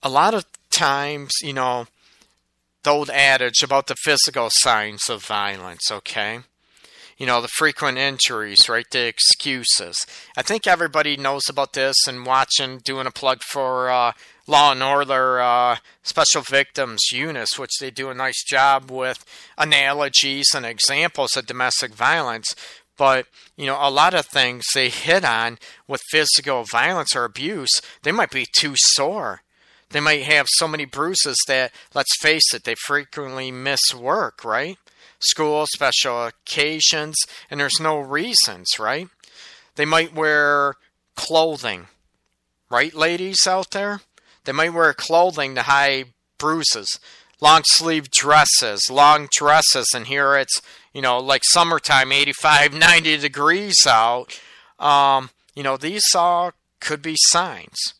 [0.02, 0.44] A lot of
[0.76, 1.87] times, you know,
[2.82, 6.40] the old adage about the physical signs of violence, okay?
[7.16, 8.87] You know, the frequent injuries, right?
[8.90, 9.96] The excuses.
[10.37, 14.12] I think everybody knows about this and watching, doing a plug for uh,
[14.46, 19.24] Law and Order uh, Special Victims Units, which they do a nice job with
[19.56, 22.54] analogies and examples of domestic violence.
[22.96, 25.58] But, you know, a lot of things they hit on
[25.88, 29.42] with physical violence or abuse, they might be too sore
[29.90, 34.77] They might have so many bruises that, let's face it, they frequently miss work, right?
[35.20, 37.16] School, special occasions,
[37.51, 39.09] and there's no reasons, right?
[39.77, 40.75] They might wear
[41.16, 41.87] clothing,
[42.70, 44.01] right, ladies out there?
[44.44, 46.99] They might wear clothing to hide bruises.
[47.40, 50.61] Long sleeve dresses, long dresses, and here it's,
[50.92, 54.40] you know, like summertime, 85, 90 degrees out.
[54.79, 57.94] Um, you know, these all could be signs.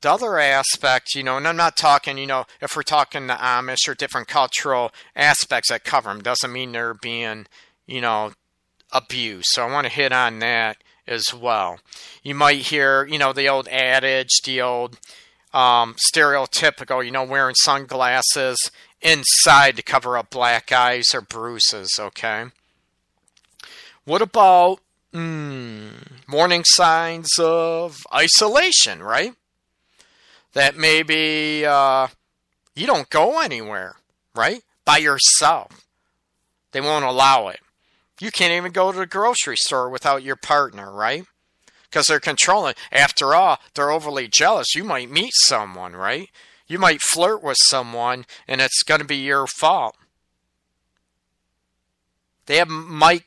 [0.00, 3.34] The other aspect, you know, and I'm not talking, you know, if we're talking the
[3.34, 7.46] Amish or different cultural aspects that cover them, doesn't mean they're being,
[7.86, 8.32] you know,
[8.92, 9.48] abused.
[9.50, 11.80] So I want to hit on that as well.
[12.22, 14.98] You might hear, you know, the old adage, the old
[15.52, 18.58] um, stereotypical, you know, wearing sunglasses
[19.02, 22.46] inside to cover up black eyes or bruises, okay?
[24.04, 24.80] What about
[25.12, 25.90] mm,
[26.28, 29.34] warning signs of isolation, right?
[30.52, 32.08] That maybe uh,
[32.74, 33.96] you don't go anywhere,
[34.34, 34.62] right?
[34.84, 35.86] By yourself.
[36.72, 37.60] They won't allow it.
[38.20, 41.24] You can't even go to the grocery store without your partner, right?
[41.84, 42.74] Because they're controlling.
[42.92, 44.74] After all, they're overly jealous.
[44.74, 46.28] You might meet someone, right?
[46.66, 49.96] You might flirt with someone, and it's going to be your fault.
[52.46, 53.24] They have, might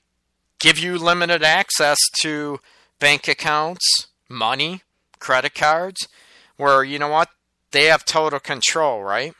[0.59, 2.59] give you limited access to
[2.99, 4.81] bank accounts, money,
[5.19, 6.07] credit cards,
[6.57, 7.29] where, you know what,
[7.71, 9.33] they have total control, right?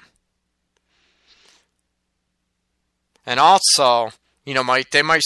[3.25, 4.11] And also,
[4.45, 5.21] you know, might they might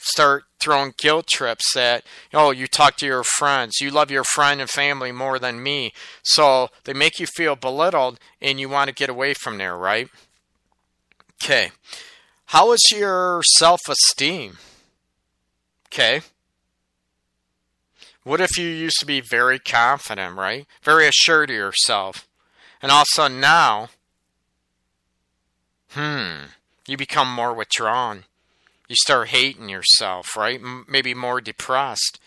[0.00, 3.80] start throwing guilt trips that oh you talk to your friends.
[3.80, 5.92] You love your friend and family more than me.
[6.22, 10.08] So they make you feel belittled and you want to get away from there right?
[11.42, 11.70] Okay.
[12.46, 14.58] How is your self-esteem?
[15.88, 16.22] Okay
[18.28, 22.28] what if you used to be very confident right very assured of yourself
[22.82, 23.88] and all of a sudden now
[25.90, 26.44] hmm
[26.86, 28.24] you become more withdrawn
[28.88, 30.58] you start hating yourself, right?
[30.60, 32.18] M- maybe more depressed.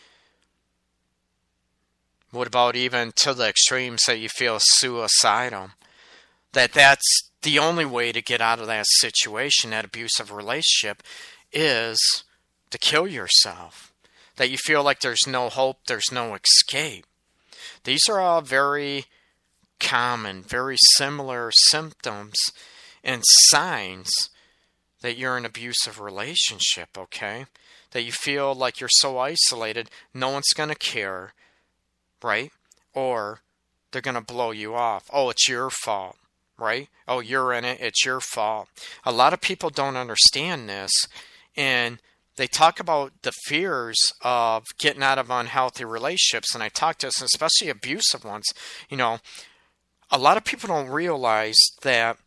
[2.29, 5.71] What about even to the extremes that you feel suicidal?
[6.53, 11.01] That that's the only way to get out of that situation, that abusive relationship,
[11.51, 12.23] is
[12.69, 13.90] to kill yourself.
[14.41, 17.05] That you feel like there's no hope, there's no escape.
[17.83, 19.05] These are all very
[19.79, 22.33] common, very similar symptoms
[23.03, 24.09] and signs
[25.01, 27.45] that you're in an abusive relationship, okay?
[27.91, 31.33] That you feel like you're so isolated, no one's going to care,
[32.23, 32.51] right?
[32.95, 33.41] Or
[33.91, 35.03] they're going to blow you off.
[35.13, 36.17] Oh, it's your fault,
[36.57, 36.89] right?
[37.07, 38.69] Oh, you're in it, it's your fault.
[39.05, 40.91] A lot of people don't understand this,
[41.55, 41.99] and
[42.41, 47.07] they talk about the fears of getting out of unhealthy relationships, and I talk to
[47.07, 48.47] this, especially abusive ones.
[48.89, 49.19] You know,
[50.09, 52.17] a lot of people don't realize that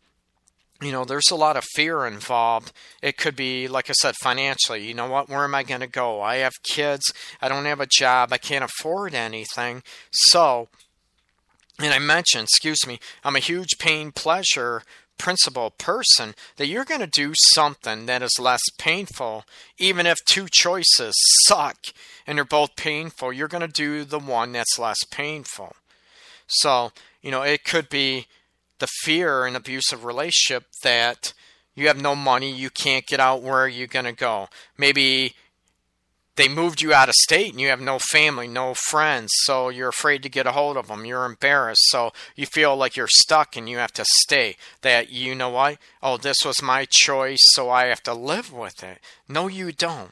[0.81, 2.71] you know, there's a lot of fear involved.
[3.01, 4.85] It could be, like I said, financially.
[4.85, 5.29] You know what?
[5.29, 6.21] Where am I going to go?
[6.21, 7.13] I have kids.
[7.41, 8.33] I don't have a job.
[8.33, 9.83] I can't afford anything.
[10.11, 10.67] So,
[11.79, 14.83] and I mentioned, excuse me, I'm a huge pain pleasure
[15.17, 19.45] principle person that you're going to do something that is less painful
[19.77, 21.13] even if two choices
[21.45, 21.77] suck
[22.27, 25.75] and they're both painful you're going to do the one that's less painful
[26.47, 28.27] so you know it could be
[28.79, 31.33] the fear in abusive relationship that
[31.75, 34.47] you have no money, you can't get out, where are you going to go?
[34.77, 35.35] Maybe
[36.35, 39.89] they moved you out of state and you have no family, no friends, so you're
[39.89, 41.05] afraid to get a hold of them.
[41.05, 44.57] You're embarrassed, so you feel like you're stuck and you have to stay.
[44.81, 45.77] That, you know what?
[46.03, 48.99] Oh, this was my choice, so I have to live with it.
[49.29, 50.11] No, you don't.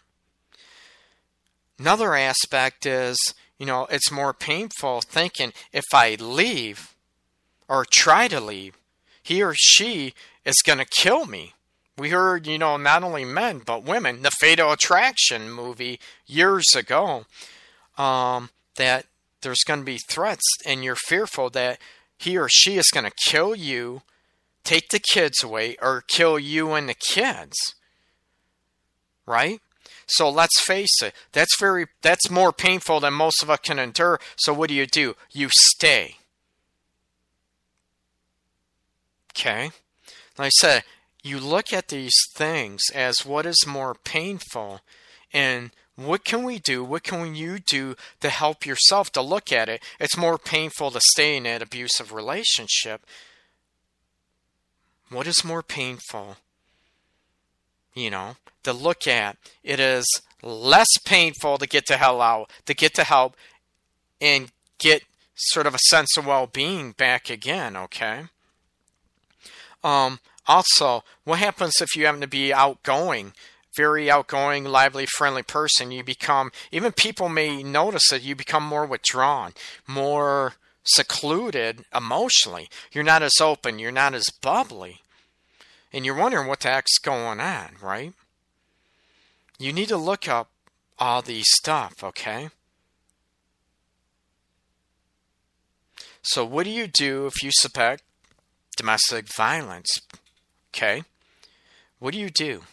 [1.78, 3.18] Another aspect is,
[3.58, 6.96] you know, it's more painful thinking if I leave,
[7.68, 8.78] or try to leave,
[9.22, 10.14] he or she
[10.46, 11.54] is going to kill me.
[11.98, 17.26] We heard, you know, not only men, but women, the Fatal Attraction movie years ago,
[17.98, 19.06] um, that
[19.42, 21.78] there's going to be threats and you're fearful that
[22.18, 24.02] he or she is going to kill you,
[24.64, 27.76] take the kids away, or kill you and the kids.
[29.26, 29.62] Right?
[30.08, 34.20] So let's face it, that's very that's more painful than most of us can endure.
[34.36, 35.16] So what do you do?
[35.32, 36.18] You stay.
[39.32, 39.72] Okay?
[40.38, 40.84] Like I said,
[41.24, 44.82] you look at these things as what is more painful
[45.32, 46.84] and what can we do?
[46.84, 49.82] What can you do to help yourself to look at it?
[50.00, 53.06] It's more painful to stay in that abusive relationship.
[55.10, 56.38] What is more painful?
[57.94, 59.38] You know, to look at.
[59.64, 60.06] It is
[60.42, 63.36] less painful to get to hell out, to get to help
[64.20, 65.04] and get
[65.36, 68.24] sort of a sense of well-being back again okay
[69.84, 73.34] um also what happens if you happen to be outgoing
[73.76, 75.92] very outgoing lively friendly person?
[75.92, 79.54] You become even people may notice that you become more withdrawn
[79.88, 82.70] more secluded emotionally.
[82.92, 85.02] You're not as open you're not as bubbly.
[85.92, 88.14] And you're wondering what the heck's going on right?
[89.60, 90.50] You need to look up
[91.00, 92.50] all these stuff okay?
[96.26, 98.02] So, what do you do if you suspect
[98.78, 100.00] domestic violence?
[100.76, 101.04] Okay.
[102.00, 102.64] What do you do?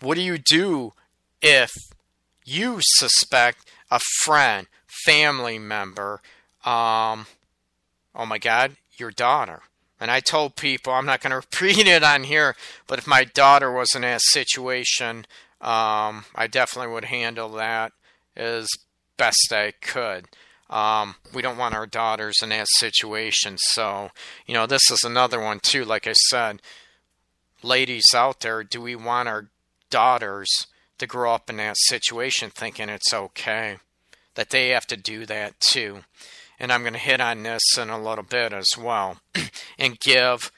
[0.00, 0.94] What do you do
[1.42, 1.70] if
[2.44, 4.66] you suspect a friend,
[5.04, 6.22] family member,
[6.64, 7.26] um,
[8.14, 9.60] oh my God, your daughter?
[10.00, 12.56] And I told people, I'm not going to repeat it on here,
[12.86, 15.26] but if my daughter was in that situation,
[15.60, 17.92] um, I definitely would handle that
[18.34, 18.66] as
[19.18, 20.26] best I could.
[20.70, 23.56] Um, we don't want our daughters in that situation.
[23.58, 24.10] So,
[24.46, 25.84] you know, this is another one, too.
[25.84, 26.62] Like I said,
[27.62, 29.48] ladies out there, do we want our
[29.90, 30.48] daughters
[30.98, 33.78] to grow up in that situation thinking it's okay?
[34.36, 36.04] That they have to do that, too.
[36.60, 39.18] And I'm going to hit on this in a little bit as well
[39.78, 40.52] and give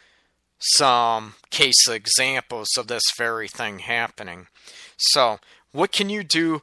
[0.58, 4.46] some case examples of this very thing happening.
[4.98, 5.38] So,
[5.72, 6.60] what can you do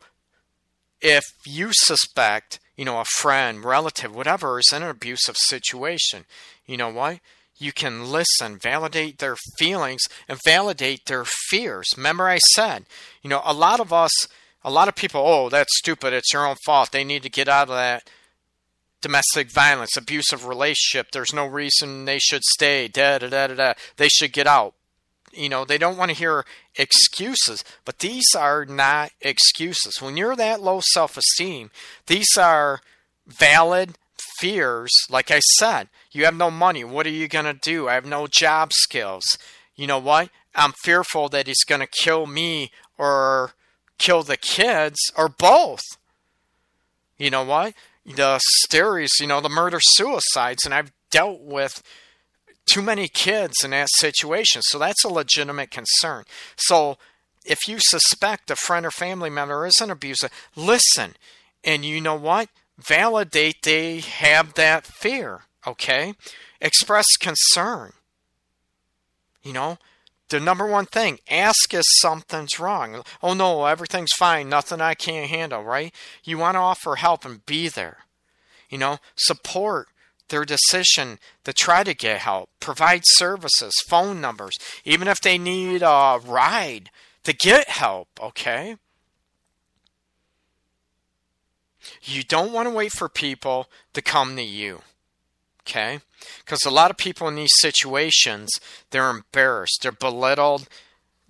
[1.02, 6.24] if you suspect you know, a friend, relative, whatever is in an abusive situation,
[6.66, 7.20] you know what?
[7.58, 10.00] You can listen, validate their feelings,
[10.30, 11.90] and validate their fears.
[11.98, 12.86] Remember, I said,
[13.22, 14.12] you know, a lot of us,
[14.64, 16.14] a lot of people, oh, that's stupid.
[16.14, 16.94] It's your own fault.
[16.94, 18.10] They need to get out of that
[19.02, 21.12] domestic violence, abusive relationship.
[21.12, 22.88] There's no reason they should stay.
[22.88, 23.74] Da da da da da.
[23.98, 24.74] They should get out
[25.34, 30.02] you know, they don't want to hear excuses, but these are not excuses.
[30.02, 31.72] When you're that low self esteem,
[32.08, 32.82] these are
[33.28, 33.98] valid
[34.40, 34.92] fears.
[35.10, 36.84] Like I said, you have no money.
[36.84, 37.88] What are you going to do?
[37.88, 39.24] I have no job skills.
[39.76, 40.30] You know what?
[40.56, 43.52] I'm fearful that he's going to kill me or
[43.98, 45.82] kill the kids or both.
[47.18, 47.74] You know what?
[48.06, 51.84] The stories, you know, the murder suicides, and I've dealt with
[52.66, 54.62] too many kids in that situation.
[54.64, 56.26] So that's a legitimate concern.
[56.56, 56.98] So
[57.46, 61.16] if you suspect a friend or family member is an abuser, listen.
[61.64, 62.50] And you know what?
[62.78, 66.14] Validate they have that fear, okay?
[66.62, 67.94] Express concern.
[69.44, 69.78] You know,
[70.30, 73.04] the number one thing ask if something's wrong.
[73.22, 75.94] Oh no, everything's fine, nothing I can't handle, right?
[76.24, 78.00] You want to offer help and be there.
[78.70, 79.88] You know, support
[80.30, 84.56] their decision to try to get help, provide services, phone numbers,
[84.86, 86.90] even if they need a ride
[87.24, 88.78] to get help, okay?
[92.04, 94.82] You don't want to wait for people to come to you,
[95.62, 96.00] okay?
[96.40, 98.50] Because a lot of people in these situations,
[98.92, 100.68] they're embarrassed, they're belittled,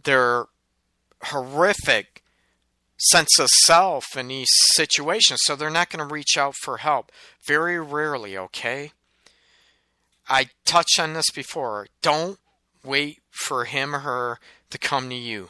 [0.03, 0.45] they're
[1.23, 2.18] horrific
[2.99, 7.11] sense of self in these situations, so they're not going to reach out for help.
[7.45, 8.91] Very rarely, okay?
[10.27, 11.87] I touched on this before.
[12.01, 12.39] Don't
[12.83, 14.39] wait for him or her
[14.69, 15.49] to come to you.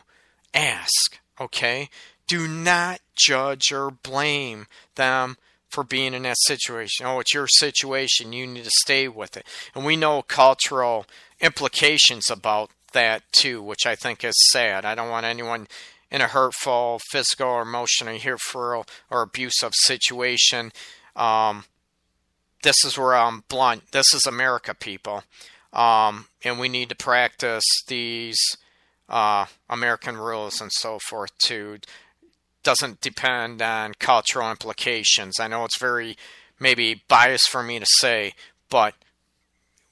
[0.53, 1.89] Ask, okay?
[2.27, 5.37] Do not judge or blame them
[5.67, 7.05] for being in that situation.
[7.05, 8.33] Oh, it's your situation.
[8.33, 9.45] You need to stay with it.
[9.75, 11.05] And we know cultural
[11.41, 14.85] implications about that too, which I think is sad.
[14.85, 15.67] I don't want anyone
[16.11, 20.71] in a hurtful, physical, or emotional, hurtful, or abusive situation.
[21.15, 21.65] Um,
[22.63, 23.91] this is where I'm blunt.
[23.91, 25.23] This is America, people.
[25.71, 28.39] Um, and we need to practice these
[29.07, 31.79] uh, American rules and so forth too.
[32.63, 35.39] Doesn't depend on cultural implications.
[35.39, 36.17] I know it's very
[36.59, 38.33] maybe biased for me to say,
[38.69, 38.95] but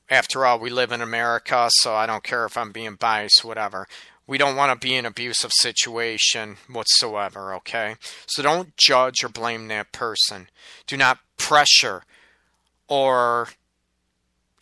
[0.09, 3.87] after all, we live in America, so I don't care if I'm being biased, whatever.
[4.27, 7.95] We don't want to be in an abusive situation whatsoever, okay?
[8.25, 10.49] So don't judge or blame that person.
[10.85, 12.03] Do not pressure
[12.87, 13.47] or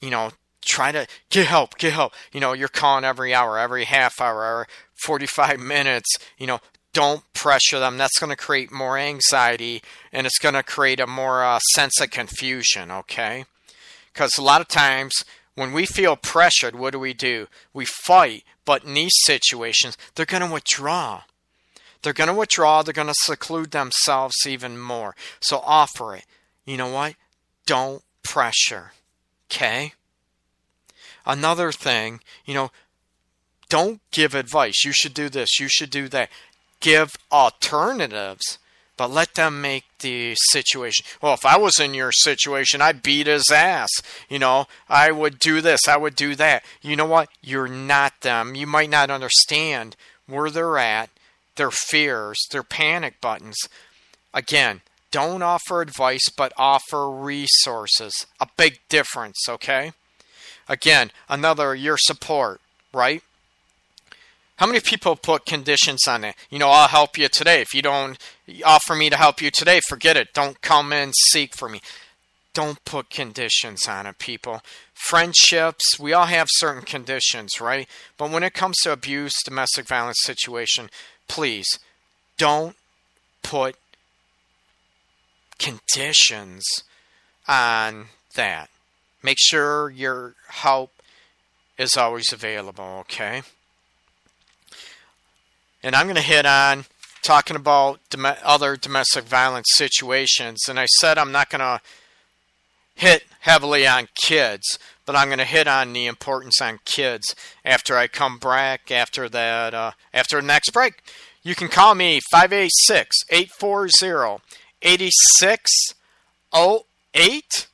[0.01, 0.31] you know
[0.63, 4.67] try to get help get help you know you're calling every hour every half hour
[4.95, 6.59] 45 minutes you know
[6.93, 11.07] don't pressure them that's going to create more anxiety and it's going to create a
[11.07, 13.45] more uh, sense of confusion okay
[14.13, 15.13] because a lot of times
[15.55, 20.25] when we feel pressured what do we do we fight but in these situations they're
[20.25, 21.21] going to withdraw
[22.01, 26.25] they're going to withdraw they're going to seclude themselves even more so offer it
[26.65, 27.15] you know what
[27.65, 28.91] don't pressure.
[29.49, 29.93] Okay?
[31.25, 32.71] Another thing, you know,
[33.69, 34.83] don't give advice.
[34.83, 36.29] You should do this, you should do that.
[36.81, 38.59] Give alternatives,
[38.97, 41.05] but let them make the situation.
[41.21, 43.89] Well, if I was in your situation, I'd beat his ass.
[44.29, 46.63] You know, I would do this, I would do that.
[46.81, 47.29] You know what?
[47.41, 48.55] You're not them.
[48.55, 49.95] You might not understand
[50.27, 51.09] where they're at,
[51.55, 53.57] their fears, their panic buttons.
[54.33, 54.81] Again,
[55.11, 58.25] don't offer advice, but offer resources.
[58.39, 59.93] A big difference, okay?
[60.67, 62.59] Again, another your support,
[62.93, 63.23] right?
[64.57, 66.35] How many people put conditions on it?
[66.49, 67.61] You know, I'll help you today.
[67.61, 68.17] If you don't
[68.65, 70.33] offer me to help you today, forget it.
[70.33, 71.81] Don't come and seek for me.
[72.53, 74.61] Don't put conditions on it, people.
[74.93, 77.85] Friendships, we all have certain conditions, right?
[78.17, 80.89] But when it comes to abuse, domestic violence situation,
[81.27, 81.67] please
[82.37, 82.77] don't
[83.43, 83.75] put
[85.59, 86.63] conditions
[87.45, 88.69] on that.
[89.21, 90.91] Make sure your help
[91.77, 93.41] is always available, okay?
[95.85, 96.85] And I'm going to hit on
[97.23, 100.61] talking about dom- other domestic violence situations.
[100.67, 101.79] And I said I'm not going to
[102.95, 107.95] hit heavily on kids, but I'm going to hit on the importance on kids after
[107.95, 111.03] I come back after that uh, after the next break.
[111.43, 114.41] You can call me 586 840
[114.81, 117.67] 8608.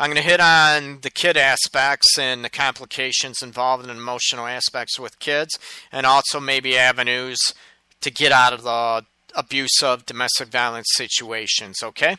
[0.00, 4.98] I'm going to hit on the kid aspects and the complications involved in emotional aspects
[4.98, 5.58] with kids,
[5.90, 7.38] and also maybe avenues
[8.00, 11.82] to get out of the abusive domestic violence situations.
[11.82, 12.16] Okay?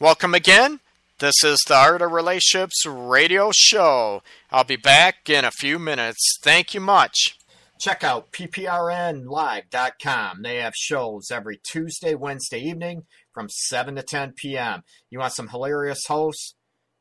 [0.00, 0.80] Welcome again.
[1.18, 4.22] This is the Art of Relationships radio show.
[4.50, 6.38] I'll be back in a few minutes.
[6.42, 7.36] Thank you much.
[7.80, 10.42] Check out pprnlive.com.
[10.42, 14.82] They have shows every Tuesday, Wednesday evening from 7 to 10 p.m.
[15.10, 16.54] You want some hilarious hosts?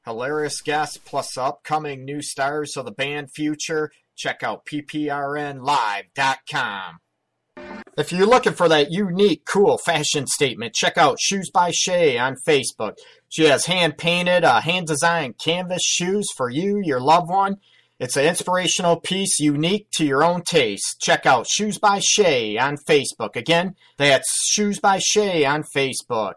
[0.08, 5.60] Hilarious guests plus upcoming new stars of the band future, check out pprnlive.com.
[7.98, 12.36] If you're looking for that unique, cool fashion statement, check out Shoes by Shay on
[12.48, 12.94] Facebook.
[13.28, 17.58] She has hand painted, uh, hand designed canvas shoes for you, your loved one.
[18.00, 21.02] It's an inspirational piece unique to your own taste.
[21.02, 23.36] Check out Shoes by Shay on Facebook.
[23.36, 26.34] Again, that's Shoes by Shay on Facebook.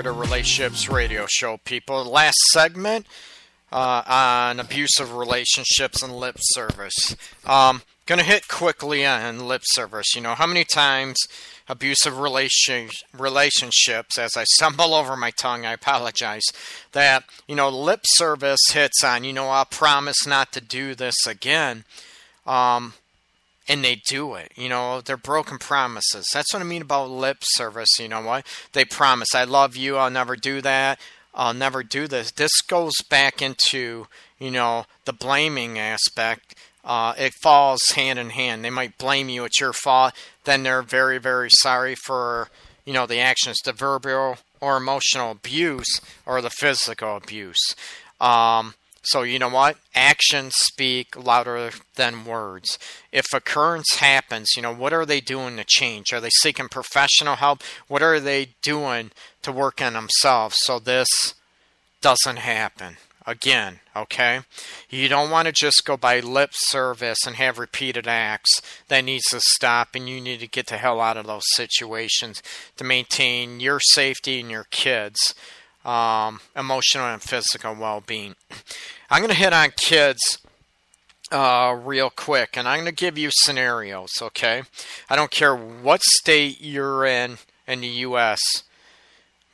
[0.00, 2.04] Of Relationships radio show, people.
[2.04, 3.06] Last segment
[3.72, 7.16] uh, on abusive relationships and lip service.
[7.44, 10.14] Um, gonna hit quickly on lip service.
[10.14, 11.16] You know, how many times
[11.68, 16.44] abusive relation, relationships, as I stumble over my tongue, I apologize,
[16.92, 21.26] that, you know, lip service hits on, you know, I'll promise not to do this
[21.26, 21.84] again.
[22.46, 22.94] Um,
[23.68, 24.52] and they do it.
[24.56, 26.26] You know, they're broken promises.
[26.32, 27.88] That's what I mean about lip service.
[27.98, 28.46] You know what?
[28.72, 31.00] They promise, I love you, I'll never do that,
[31.34, 32.30] I'll never do this.
[32.30, 34.06] This goes back into,
[34.38, 36.54] you know, the blaming aspect.
[36.84, 38.62] Uh, it falls hand in hand.
[38.62, 40.12] They might blame you, it's your fault.
[40.44, 42.48] Then they're very, very sorry for,
[42.84, 47.74] you know, the actions, the verbal or emotional abuse or the physical abuse.
[48.20, 48.74] Um,
[49.06, 49.76] so, you know what?
[49.94, 52.78] Actions speak louder than words.
[53.12, 56.12] If occurrence happens, you know, what are they doing to change?
[56.12, 57.62] Are they seeking professional help?
[57.88, 59.10] What are they doing
[59.42, 61.08] to work on themselves so this
[62.00, 62.96] doesn't happen?
[63.26, 64.40] Again, okay?
[64.90, 68.60] You don't want to just go by lip service and have repeated acts.
[68.88, 72.42] That needs to stop, and you need to get the hell out of those situations
[72.76, 75.34] to maintain your safety and your kids'
[75.86, 78.34] um, emotional and physical well being.
[79.10, 80.38] I'm going to hit on kids
[81.30, 84.62] uh, real quick, and I'm going to give you scenarios, okay?
[85.10, 88.40] I don't care what state you're in in the U.S.,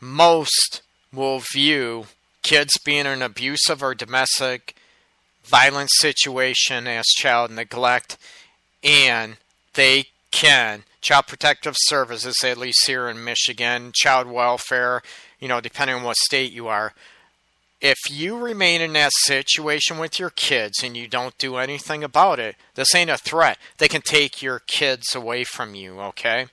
[0.01, 0.83] most
[1.13, 2.07] will view
[2.43, 4.75] kids being in an abusive or domestic
[5.45, 8.17] violence situation as child neglect,
[8.83, 9.37] and
[9.75, 10.85] they can.
[11.01, 15.03] Child Protective Services, at least here in Michigan, child welfare,
[15.39, 16.93] you know, depending on what state you are,
[17.81, 22.39] if you remain in that situation with your kids and you don't do anything about
[22.39, 23.59] it, this ain't a threat.
[23.79, 26.47] They can take your kids away from you, okay?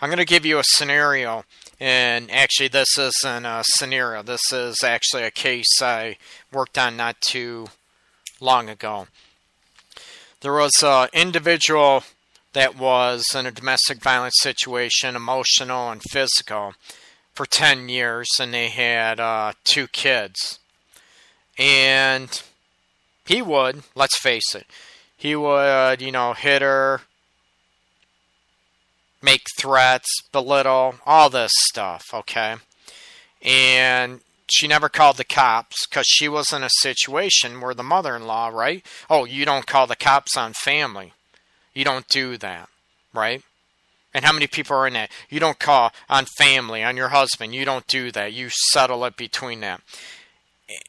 [0.00, 1.44] I'm going to give you a scenario,
[1.78, 4.22] and actually, this isn't a scenario.
[4.22, 6.16] This is actually a case I
[6.52, 7.68] worked on not too
[8.40, 9.06] long ago.
[10.40, 12.02] There was an individual
[12.52, 16.74] that was in a domestic violence situation, emotional and physical
[17.42, 20.60] for 10 years and they had uh, two kids.
[21.58, 22.40] And
[23.26, 24.64] he would, let's face it,
[25.16, 27.00] he would, you know, hit her,
[29.20, 32.54] make threats, belittle, all this stuff, okay?
[33.42, 38.14] And she never called the cops because she was in a situation where the mother
[38.14, 38.86] in law, right?
[39.10, 41.12] Oh, you don't call the cops on family.
[41.74, 42.68] You don't do that,
[43.12, 43.42] right?
[44.14, 45.10] And how many people are in that?
[45.30, 47.54] You don't call on family, on your husband.
[47.54, 48.32] You don't do that.
[48.32, 49.80] You settle it between them.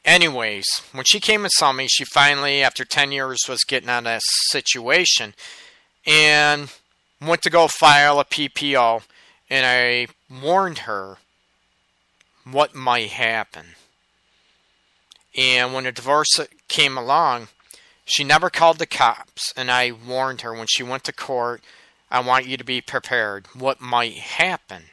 [0.04, 3.98] Anyways, when she came and saw me, she finally, after 10 years, was getting out
[3.98, 5.34] of that situation
[6.06, 6.70] and
[7.20, 9.02] went to go file a PPO.
[9.50, 10.08] And I
[10.42, 11.18] warned her
[12.50, 13.68] what might happen.
[15.36, 17.48] And when the divorce came along,
[18.04, 19.52] she never called the cops.
[19.56, 21.62] And I warned her when she went to court
[22.14, 23.48] I want you to be prepared.
[23.54, 24.84] What might happen?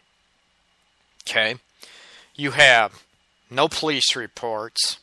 [1.21, 1.57] Okay.
[2.33, 3.03] You have
[3.47, 4.97] no police reports.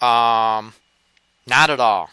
[0.00, 0.74] Um,
[1.46, 2.10] not at all.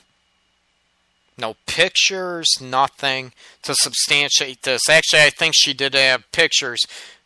[1.35, 4.87] No pictures, nothing to substantiate this.
[4.87, 6.81] Actually, I think she did have pictures,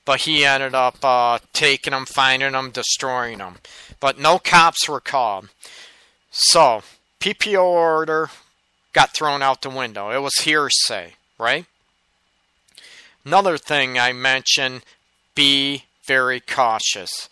[0.05, 3.57] but he ended up uh, taking them, finding them, destroying them.
[3.99, 5.49] But no cops were called.
[6.31, 6.83] So,
[7.19, 8.29] PPO order
[8.97, 10.09] got thrown out the window.
[10.09, 11.67] It was hearsay, right?
[13.23, 14.81] Another thing I mention
[15.35, 17.29] be very cautious.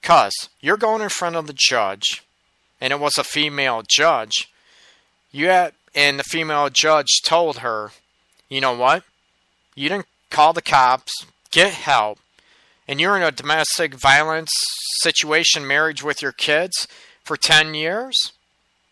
[0.00, 2.22] Because you're going in front of the judge,
[2.80, 4.48] and it was a female judge.
[5.32, 7.90] You had, and the female judge told her,
[8.48, 9.02] you know what?
[9.74, 11.12] You didn't call the cops,
[11.50, 12.20] get help,
[12.86, 14.52] and you're in a domestic violence
[15.02, 16.86] situation, marriage with your kids
[17.24, 18.14] for 10 years?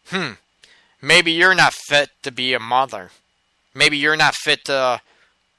[0.06, 0.32] Hmm,
[1.02, 3.10] maybe you're not fit to be a mother.
[3.74, 5.00] Maybe you're not fit to,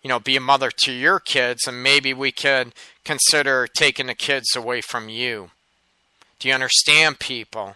[0.02, 2.74] you know, be a mother to your kids, and maybe we could
[3.04, 5.52] consider taking the kids away from you.
[6.40, 7.76] Do you understand, people?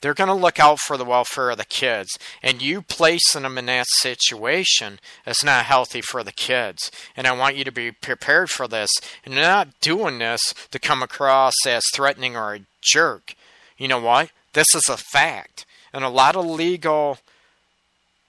[0.00, 3.56] They're going to look out for the welfare of the kids, and you placing them
[3.56, 6.90] in that situation is not healthy for the kids.
[7.16, 8.90] And I want you to be prepared for this,
[9.24, 13.34] and not doing this to come across as threatening or a jerk.
[13.78, 14.30] You know what?
[14.52, 15.64] This is a fact.
[15.94, 17.18] And a lot of legal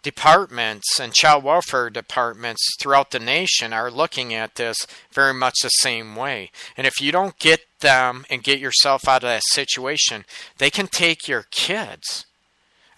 [0.04, 4.78] departments and child welfare departments throughout the nation are looking at this
[5.12, 6.52] very much the same way.
[6.78, 10.26] And if you don't get them and get yourself out of that situation,
[10.60, 12.28] they can take your kids.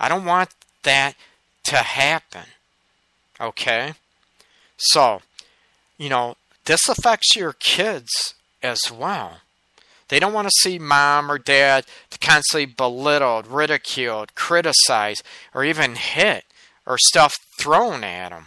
[0.02, 0.50] I don't want
[0.84, 1.16] that
[1.68, 2.44] to happen.
[3.40, 3.94] Okay?
[4.76, 5.22] So,
[5.98, 9.38] you know, this affects your kids as well.
[10.10, 11.86] They don't want to see mom or dad
[12.22, 16.46] constantly belittled, ridiculed, criticized, or even hit
[16.86, 18.46] or stuff thrown at them.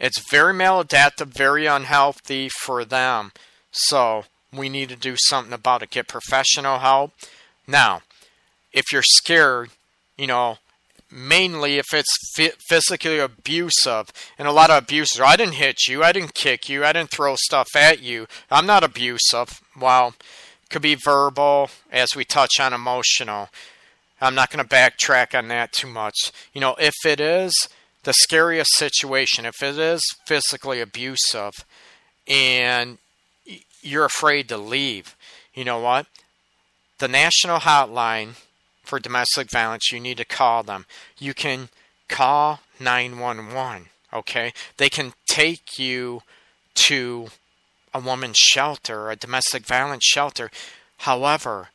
[0.00, 3.32] It's very maladaptive, very unhealthy for them.
[3.70, 5.90] So we need to do something about it.
[5.90, 7.12] Get professional help.
[7.66, 8.02] Now,
[8.72, 9.70] if you're scared,
[10.18, 10.58] you know,
[11.14, 12.10] mainly if it's
[12.68, 14.12] physically abusive.
[14.36, 17.10] And a lot of abusers, I didn't hit you, I didn't kick you, I didn't
[17.10, 18.26] throw stuff at you.
[18.50, 19.62] I'm not abusive.
[19.78, 20.14] Well,
[20.70, 23.48] could be verbal, as we touch on emotional.
[24.20, 26.32] I'm not going to backtrack on that too much.
[26.52, 27.68] You know, if it is
[28.02, 31.52] the scariest situation, if it is physically abusive
[32.26, 32.98] and
[33.82, 35.14] you're afraid to leave,
[35.54, 36.06] you know what?
[36.98, 38.34] The national hotline
[38.84, 40.86] for domestic violence, you need to call them.
[41.18, 41.68] You can
[42.08, 44.52] call 911, okay?
[44.76, 46.22] They can take you
[46.74, 47.28] to
[47.92, 50.50] a woman's shelter, a domestic violence shelter.
[50.98, 51.68] However,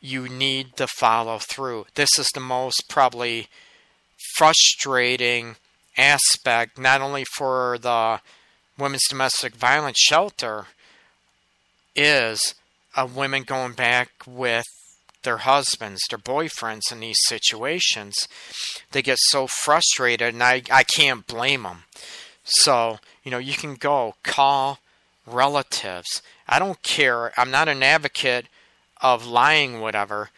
[0.00, 1.86] you need to follow through.
[1.94, 3.48] This is the most probably
[4.36, 5.56] frustrating
[5.96, 8.20] aspect, not only for the
[8.78, 10.66] women's domestic violence shelter,
[11.94, 12.54] is
[12.96, 14.64] a woman going back with
[15.22, 18.16] their husbands, their boyfriends in these situations.
[18.92, 21.84] They get so frustrated, and I, I can't blame them.
[22.44, 24.78] So, you know, you can go call
[25.26, 26.22] relatives.
[26.48, 27.32] I don't care.
[27.38, 28.46] I'm not an advocate
[29.00, 30.30] of lying, whatever,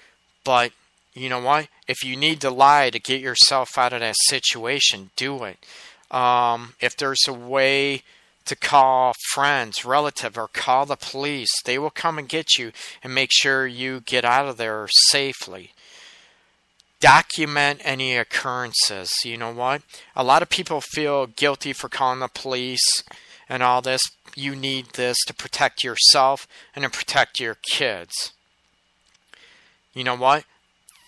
[0.45, 0.73] but
[1.15, 1.69] you know what?
[1.87, 5.59] If you need to lie to get yourself out of that situation, do it.
[6.11, 8.03] Um, if there's a way
[8.47, 12.73] to call friends, relative, or call the police, they will come and get you
[13.03, 15.73] and make sure you get out of there safely.
[17.01, 19.11] Document any occurrences.
[19.25, 19.83] You know what?
[20.15, 23.03] A lot of people feel guilty for calling the police
[23.49, 24.03] and all this.
[24.35, 28.33] You need this to protect yourself and to protect your kids.
[29.95, 30.45] You know what?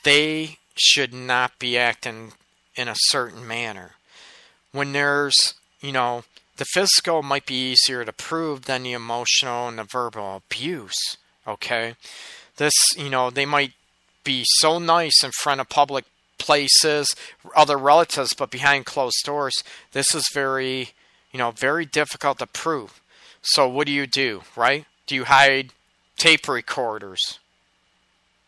[0.04, 2.32] they should not be acting
[2.76, 3.92] in a certain manner.
[4.70, 6.24] When there's, you know,
[6.56, 11.96] the physical might be easier to prove than the emotional and the verbal abuse, okay?
[12.56, 13.72] This, you know, they might
[14.22, 16.04] be so nice in front of public
[16.38, 17.14] places,
[17.56, 20.90] other relatives, but behind closed doors, this is very,
[21.32, 23.00] you know, very difficult to prove.
[23.42, 24.86] So what do you do, right?
[25.06, 25.72] Do you hide
[26.16, 27.38] tape recorders?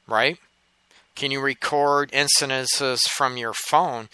[0.07, 0.39] Right?
[1.15, 4.09] Can you record incidences from your phone?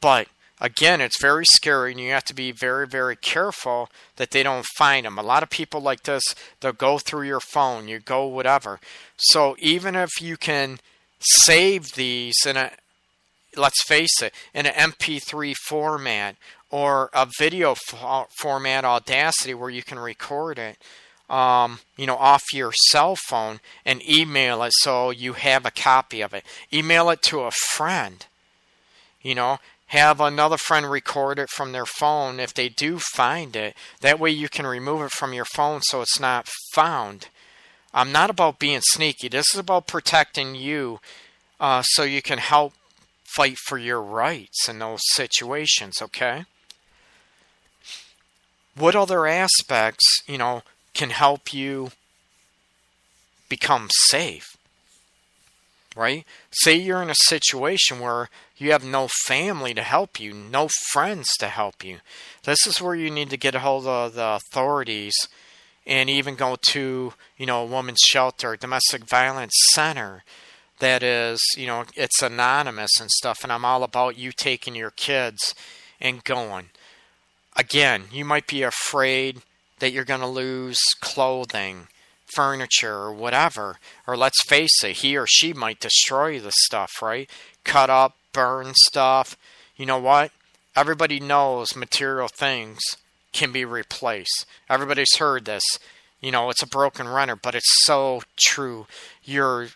[0.00, 0.28] But
[0.60, 4.66] again, it's very scary, and you have to be very, very careful that they don't
[4.76, 5.18] find them.
[5.18, 6.22] A lot of people like this,
[6.60, 8.80] they'll go through your phone, you go whatever.
[9.16, 10.78] So even if you can
[11.20, 12.72] save these in a,
[13.56, 16.36] let's face it, in an MP3 format
[16.70, 17.74] or a video
[18.40, 20.78] format, Audacity, where you can record it
[21.28, 26.20] um, you know, off your cell phone and email it so you have a copy
[26.20, 26.44] of it.
[26.72, 28.26] Email it to a friend.
[29.22, 29.58] You know,
[29.88, 33.76] have another friend record it from their phone if they do find it.
[34.00, 37.28] That way you can remove it from your phone so it's not found.
[37.94, 39.28] I'm not about being sneaky.
[39.28, 41.00] This is about protecting you
[41.60, 42.74] uh, so you can help
[43.24, 46.44] fight for your rights in those situations, okay?
[48.74, 50.62] What other aspects, you know,
[50.94, 51.90] can help you
[53.48, 54.56] become safe.
[55.94, 56.26] Right?
[56.50, 61.28] Say you're in a situation where you have no family to help you, no friends
[61.38, 61.98] to help you.
[62.44, 65.14] This is where you need to get a hold of the authorities
[65.86, 70.24] and even go to, you know, a woman's shelter, domestic violence center
[70.78, 73.38] that is, you know, it's anonymous and stuff.
[73.42, 75.54] And I'm all about you taking your kids
[76.00, 76.70] and going.
[77.56, 79.42] Again, you might be afraid
[79.78, 81.88] that you're going to lose clothing,
[82.34, 83.78] furniture, or whatever.
[84.06, 87.30] Or let's face it, he or she might destroy the stuff, right?
[87.66, 89.36] Cut up, burn stuff.
[89.76, 90.30] You know what?
[90.76, 92.80] Everybody knows material things
[93.32, 94.46] can be replaced.
[94.70, 95.64] Everybody's heard this.
[96.20, 98.86] You know, it's a broken runner, but it's so true.
[99.24, 99.68] Your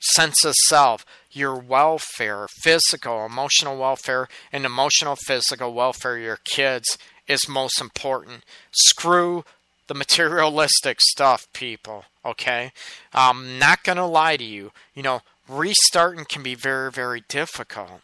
[0.00, 6.98] sense of self, your welfare, physical, emotional welfare, and emotional, physical welfare of your kids
[7.26, 8.44] is most important.
[8.70, 9.44] Screw
[9.86, 12.04] the materialistic stuff, people.
[12.24, 12.72] Okay?
[13.12, 14.72] I'm not to lie to you.
[14.94, 18.00] You know, restarting can be very, very difficult.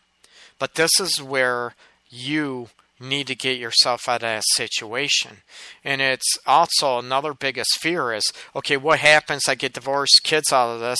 [0.58, 1.74] But this is where
[2.08, 2.68] you
[2.98, 5.38] need to get yourself out of that situation.
[5.84, 9.48] And it's also another biggest fear is okay, what happens?
[9.48, 10.98] I get divorced, kids out of this,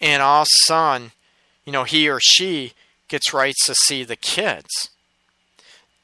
[0.00, 1.12] and all of a sudden,
[1.64, 2.72] you know, he or she
[3.08, 4.90] gets rights to see the kids.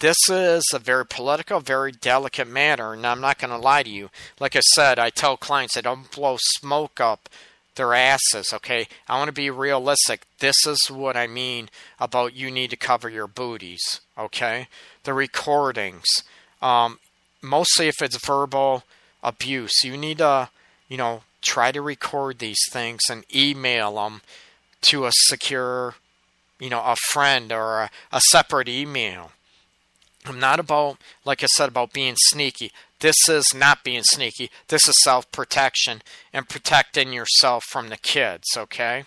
[0.01, 3.90] This is a very political, very delicate matter, and I'm not going to lie to
[3.90, 4.11] you.
[4.40, 7.28] Like I said, I tell clients I don't blow smoke up
[7.77, 8.87] their asses, okay?
[9.09, 10.22] I want to be realistic.
[10.39, 11.68] This is what I mean
[11.99, 14.68] about you need to cover your booties, okay?
[15.05, 16.07] The recordings.
[16.62, 16.99] Um,
[17.43, 18.85] mostly if it's verbal
[19.22, 20.49] abuse, you need to,
[20.89, 24.22] you know, try to record these things and email them
[24.83, 25.95] to a secure,
[26.59, 29.33] you know, a friend or a, a separate email.
[30.27, 32.72] I'm not about, like I said, about being sneaky.
[33.05, 34.51] This is not being sneaky.
[34.69, 36.01] This is self protection
[36.33, 39.05] and protecting yourself from the kids, okay?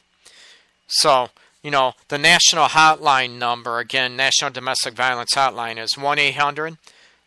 [0.86, 1.30] So,
[1.64, 6.78] you know, the national hotline number, again, National Domestic Violence Hotline, is 1 800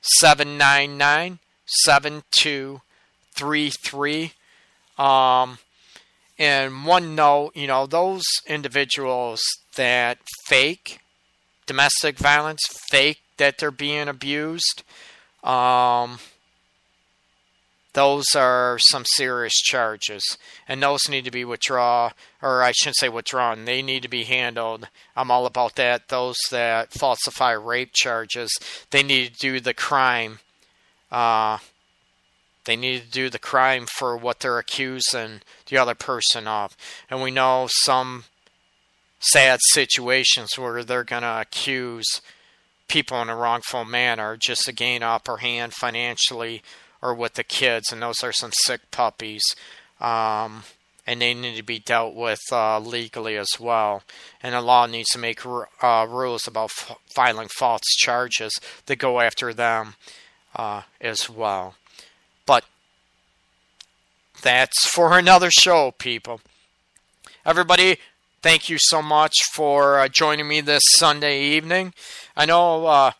[0.01, 4.33] 799 7233.
[4.97, 5.59] Um,
[6.39, 9.41] and one note, you know, those individuals
[9.75, 11.01] that fake
[11.66, 12.61] domestic violence,
[12.93, 14.85] fake that they're being abused,
[15.43, 16.21] um,
[17.93, 20.38] those are some serious charges,
[20.68, 23.64] and those need to be withdrawn, or I shouldn't say withdrawn.
[23.64, 24.88] They need to be handled.
[25.16, 26.09] I'm all about that.
[26.09, 28.57] Those that falsify rape charges,
[28.91, 30.38] they need to do the crime.
[31.11, 31.59] Uh,
[32.64, 36.76] they need to do the crime for what they're accusing the other person of.
[37.11, 38.24] And we know some
[39.18, 42.20] sad situations where they're going to accuse
[42.86, 46.62] people in a wrongful manner just to gain upper hand financially
[47.03, 49.42] or with the kids, and those are some sick puppies.
[50.01, 50.64] Um,
[51.07, 54.03] and they need to be dealt with uh, legally as well.
[54.42, 58.53] And the law needs to make uh, rules about f- filing false charges
[58.86, 59.94] that go after them
[60.55, 61.74] uh, as well.
[62.46, 62.64] But
[64.40, 66.40] that's for another show, people.
[67.44, 67.96] Everybody,
[68.42, 71.92] thank you so much for uh, joining me this Sunday evening.
[72.36, 73.12] I know uh,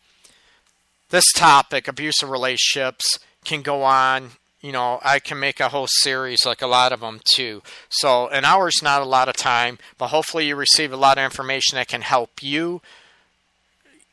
[1.09, 4.31] this topic, abusive relationships, can go on.
[4.61, 7.63] You know, I can make a whole series like a lot of them too.
[7.89, 11.17] So, an hour is not a lot of time, but hopefully, you receive a lot
[11.17, 12.81] of information that can help you,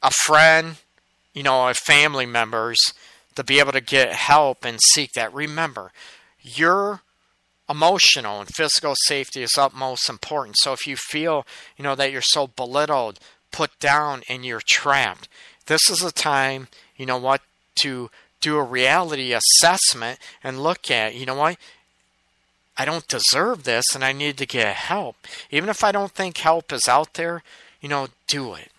[0.02, 0.76] a friend,
[1.34, 2.78] you know, a family members
[3.34, 5.32] to be able to get help and seek that.
[5.34, 5.92] Remember,
[6.40, 7.02] your
[7.68, 10.56] emotional and physical safety is utmost important.
[10.58, 13.20] So if you feel, you know, that you're so belittled,
[13.52, 15.28] put down, and you're trapped,
[15.66, 17.42] this is a time, you know what,
[17.82, 18.10] to
[18.40, 21.58] do a reality assessment and look at, you know what,
[22.76, 25.16] I don't deserve this and I need to get help.
[25.50, 27.42] Even if I don't think help is out there,
[27.80, 28.70] you know, do it.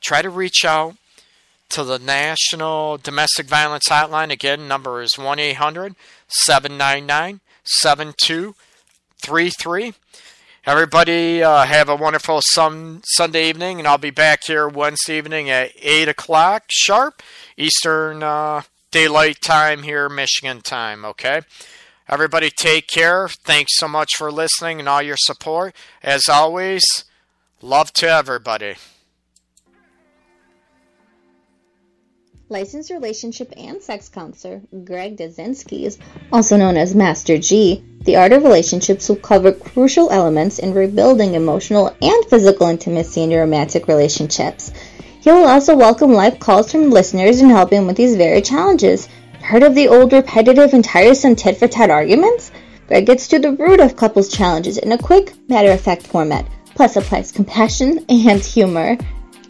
[0.00, 0.96] Try to reach out
[1.70, 4.30] to the National Domestic Violence Hotline.
[4.30, 5.94] Again, number is 1 800
[6.28, 9.94] 799 7233.
[10.64, 15.50] Everybody, uh, have a wonderful sun, Sunday evening, and I'll be back here Wednesday evening
[15.50, 17.20] at 8 o'clock sharp,
[17.56, 21.40] Eastern uh, Daylight Time here, Michigan time, okay?
[22.08, 23.26] Everybody, take care.
[23.26, 25.74] Thanks so much for listening and all your support.
[26.00, 26.84] As always,
[27.60, 28.76] love to everybody.
[32.52, 35.98] Licensed relationship and sex counselor Greg Dazinski,
[36.30, 37.82] also known as Master G.
[38.04, 43.30] The Art of Relationships will cover crucial elements in rebuilding emotional and physical intimacy in
[43.30, 44.70] your romantic relationships.
[45.22, 49.08] He will also welcome live calls from listeners in helping with these very challenges.
[49.40, 52.52] Heard of the old repetitive and tiresome tit for tat arguments?
[52.86, 56.46] Greg gets to the root of couples' challenges in a quick, matter of fact format,
[56.74, 58.98] plus applies compassion and humor.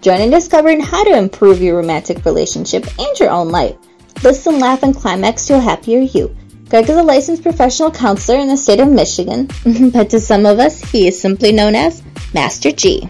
[0.02, 3.76] Join in discovering how to improve your romantic relationship and your own life.
[4.24, 6.36] Listen, laugh, and climax to a happier you.
[6.68, 9.48] Greg is a licensed professional counselor in the state of Michigan,
[9.92, 12.02] but to some of us, he is simply known as
[12.34, 13.08] Master G.